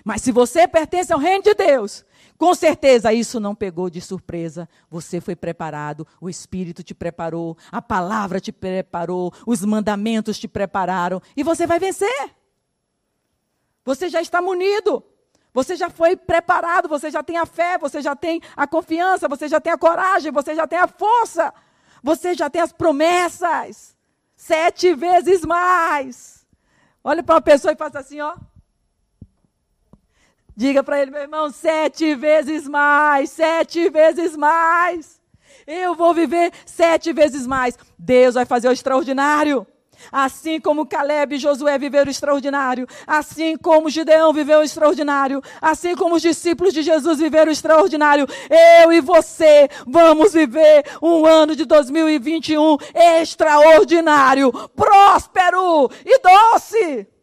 [0.04, 2.06] Mas se você pertence ao reino de Deus,
[2.38, 4.68] com certeza isso não pegou de surpresa.
[4.90, 11.22] Você foi preparado, o Espírito te preparou, a palavra te preparou, os mandamentos te prepararam
[11.36, 12.36] e você vai vencer.
[13.86, 15.04] Você já está munido.
[15.54, 19.48] Você já foi preparado, você já tem a fé, você já tem a confiança, você
[19.48, 21.54] já tem a coragem, você já tem a força,
[22.04, 23.96] você já tem as promessas.
[24.36, 26.46] Sete vezes mais.
[27.02, 28.36] Olha para uma pessoa e faça assim, ó.
[30.56, 35.20] Diga para ele, meu irmão, sete vezes mais, sete vezes mais.
[35.68, 37.78] Eu vou viver sete vezes mais.
[38.00, 39.68] Deus vai fazer o extraordinário.
[40.12, 45.96] Assim como Caleb e Josué viveram o extraordinário, assim como Gideão viveu o extraordinário, assim
[45.96, 48.28] como os discípulos de Jesus viveram o extraordinário,
[48.84, 57.15] eu e você vamos viver um ano de 2021 extraordinário, próspero e doce.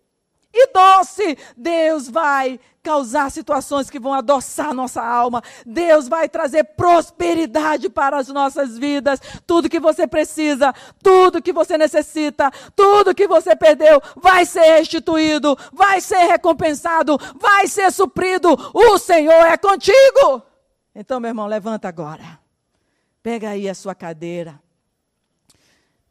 [0.55, 5.43] E doce, Deus vai causar situações que vão adoçar nossa alma.
[5.65, 9.21] Deus vai trazer prosperidade para as nossas vidas.
[9.47, 15.57] Tudo que você precisa, tudo que você necessita, tudo que você perdeu vai ser restituído,
[15.73, 18.51] vai ser recompensado, vai ser suprido.
[18.75, 20.43] O Senhor é contigo.
[20.95, 22.39] Então, meu irmão, levanta agora.
[23.23, 24.61] Pega aí a sua cadeira.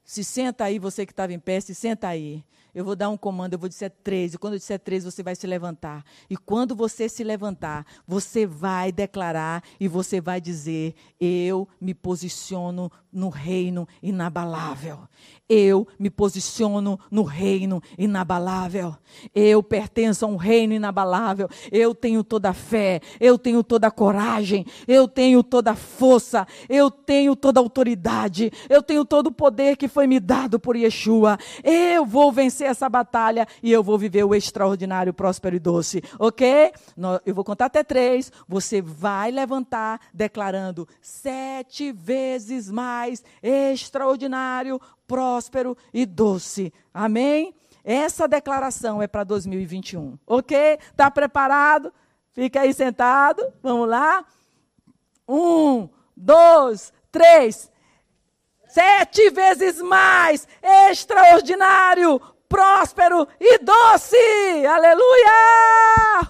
[0.03, 2.43] Se senta aí, você que estava em pé, se senta aí.
[2.73, 4.33] Eu vou dar um comando, eu vou dizer três.
[4.33, 6.03] E quando eu disser três, você vai se levantar.
[6.29, 12.91] E quando você se levantar, você vai declarar e você vai dizer: Eu me posiciono
[13.11, 14.99] no reino inabalável.
[15.49, 18.95] Eu me posiciono no reino inabalável.
[19.35, 21.49] Eu pertenço a um reino inabalável.
[21.69, 26.47] Eu tenho toda a fé, eu tenho toda a coragem, eu tenho toda a força,
[26.69, 30.77] eu tenho toda a autoridade, eu tenho todo o poder que foi me dado por
[30.77, 31.37] Yeshua.
[31.65, 36.03] Eu vou vencer essa batalha e eu vou viver o extraordinário, próspero e doce.
[36.19, 36.71] Ok?
[37.25, 38.31] Eu vou contar até três.
[38.47, 46.73] Você vai levantar declarando sete vezes mais extraordinário, próspero e doce.
[46.93, 47.53] Amém?
[47.83, 50.17] Essa declaração é para 2021.
[50.27, 50.57] Ok?
[50.91, 51.91] Está preparado?
[52.31, 53.43] Fica aí sentado.
[53.61, 54.23] Vamos lá.
[55.27, 57.71] Um, dois, três.
[58.67, 62.21] Sete vezes mais extraordinário,
[62.51, 64.17] próspero e doce.
[64.67, 65.31] Aleluia!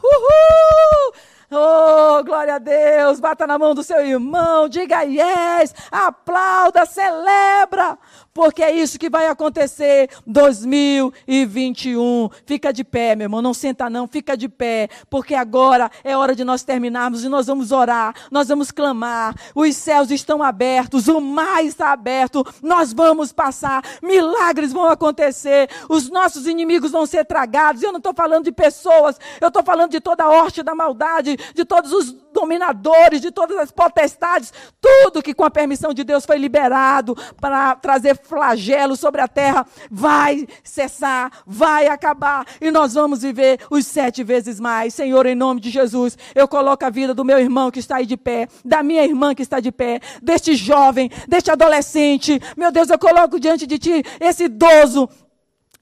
[0.03, 1.13] Uhul!
[1.53, 3.19] Oh, glória a Deus!
[3.19, 7.97] Bata na mão do seu irmão, diga yes, aplauda, celebra,
[8.34, 12.29] porque é isso que vai acontecer 2021.
[12.45, 16.36] Fica de pé, meu irmão, não senta não, fica de pé, porque agora é hora
[16.36, 19.36] de nós terminarmos e nós vamos orar, nós vamos clamar.
[19.53, 26.09] Os céus estão abertos, o mar está aberto, nós vamos passar, milagres vão acontecer, os
[26.09, 27.84] nossos inimigos vão ser tragados.
[27.84, 31.38] Eu não estou falando de pessoas, eu estou falando de toda a horte da maldade,
[31.53, 36.25] de todos os dominadores, de todas as potestades, tudo que com a permissão de Deus
[36.25, 43.22] foi liberado para trazer flagelo sobre a terra, vai cessar, vai acabar, e nós vamos
[43.22, 44.93] viver os sete vezes mais.
[44.93, 48.05] Senhor, em nome de Jesus, eu coloco a vida do meu irmão que está aí
[48.05, 52.39] de pé, da minha irmã que está de pé, deste jovem, deste adolescente.
[52.55, 55.09] Meu Deus, eu coloco diante de ti esse idoso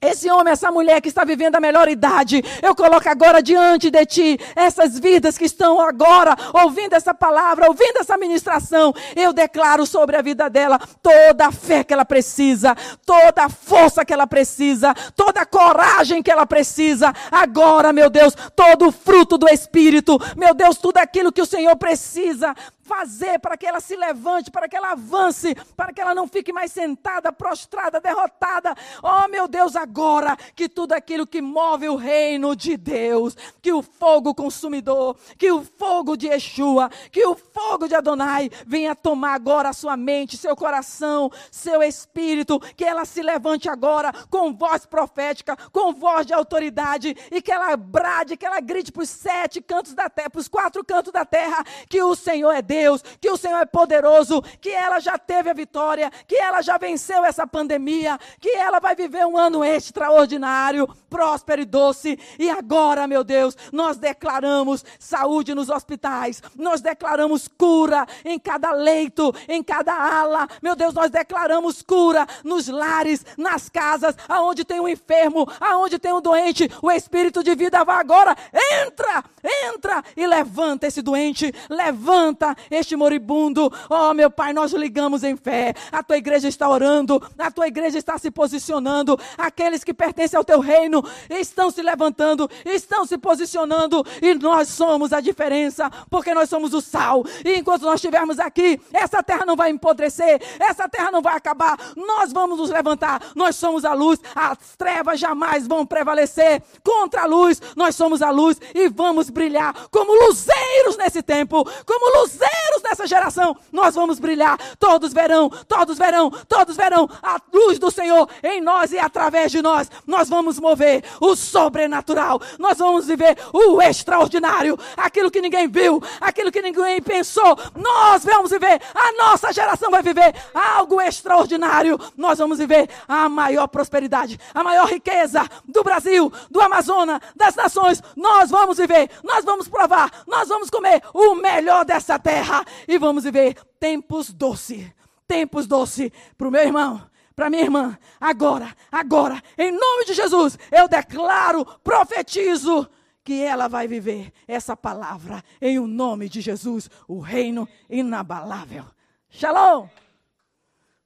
[0.00, 4.06] esse homem, essa mulher que está vivendo a melhor idade, eu coloco agora diante de
[4.06, 8.94] ti essas vidas que estão agora ouvindo essa palavra, ouvindo essa ministração.
[9.14, 12.74] Eu declaro sobre a vida dela toda a fé que ela precisa,
[13.04, 17.12] toda a força que ela precisa, toda a coragem que ela precisa.
[17.30, 21.76] Agora, meu Deus, todo o fruto do Espírito, meu Deus, tudo aquilo que o Senhor
[21.76, 22.54] precisa
[22.90, 26.52] fazer para que ela se levante, para que ela avance, para que ela não fique
[26.52, 28.74] mais sentada, prostrada, derrotada.
[29.00, 33.80] Oh, meu Deus, agora que tudo aquilo que move o reino de Deus, que o
[33.80, 39.68] fogo consumidor, que o fogo de Yeshua, que o fogo de Adonai venha tomar agora
[39.68, 45.56] a sua mente, seu coração, seu espírito, que ela se levante agora com voz profética,
[45.70, 49.94] com voz de autoridade e que ela brade, que ela grite para os sete cantos
[49.94, 53.30] da terra, para os quatro cantos da terra, que o Senhor é Deus Deus, que
[53.30, 57.46] o Senhor é poderoso, que ela já teve a vitória, que ela já venceu essa
[57.46, 62.18] pandemia, que ela vai viver um ano extraordinário, próspero e doce.
[62.38, 69.34] E agora, meu Deus, nós declaramos saúde nos hospitais, nós declaramos cura em cada leito,
[69.46, 70.48] em cada ala.
[70.62, 76.14] Meu Deus, nós declaramos cura nos lares, nas casas, aonde tem um enfermo, aonde tem
[76.14, 76.70] um doente.
[76.80, 78.34] O espírito de vida vai agora,
[78.82, 79.22] entra,
[79.68, 83.72] entra e levanta esse doente, levanta este moribundo.
[83.88, 85.74] Oh, meu Pai, nós ligamos em fé.
[85.90, 89.18] A tua igreja está orando, a tua igreja está se posicionando.
[89.36, 95.12] Aqueles que pertencem ao teu reino estão se levantando, estão se posicionando e nós somos
[95.12, 97.24] a diferença, porque nós somos o sal.
[97.44, 101.78] E enquanto nós estivermos aqui, essa terra não vai empodrecer, essa terra não vai acabar.
[101.96, 103.22] Nós vamos nos levantar.
[103.34, 104.20] Nós somos a luz.
[104.34, 107.60] As trevas jamais vão prevalecer contra a luz.
[107.76, 113.06] Nós somos a luz e vamos brilhar como luzeiros nesse tempo, como luzeiros guerreiros dessa
[113.06, 114.58] geração, nós vamos brilhar.
[114.78, 119.62] Todos verão, todos verão, todos verão a luz do Senhor em nós e através de
[119.62, 119.90] nós.
[120.06, 126.52] Nós vamos mover o sobrenatural, nós vamos viver o extraordinário, aquilo que ninguém viu, aquilo
[126.52, 127.58] que ninguém pensou.
[127.74, 131.98] Nós vamos viver, a nossa geração vai viver algo extraordinário.
[132.16, 138.02] Nós vamos viver a maior prosperidade, a maior riqueza do Brasil, do Amazonas, das nações.
[138.16, 142.98] Nós vamos viver, nós vamos provar, nós vamos comer o melhor dessa terra terra e
[142.98, 144.92] vamos viver tempos doce,
[145.28, 147.98] tempos doce para o meu irmão, para minha irmã.
[148.18, 152.88] Agora, agora, em nome de Jesus, eu declaro, profetizo
[153.22, 158.86] que ela vai viver essa palavra em o nome de Jesus, o reino inabalável.
[159.28, 159.86] Shalom!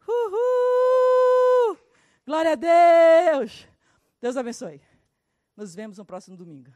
[0.06, 1.76] Uhul!
[2.24, 3.66] Glória a Deus!
[4.20, 4.80] Deus abençoe.
[5.56, 6.70] Nos vemos no próximo domingo.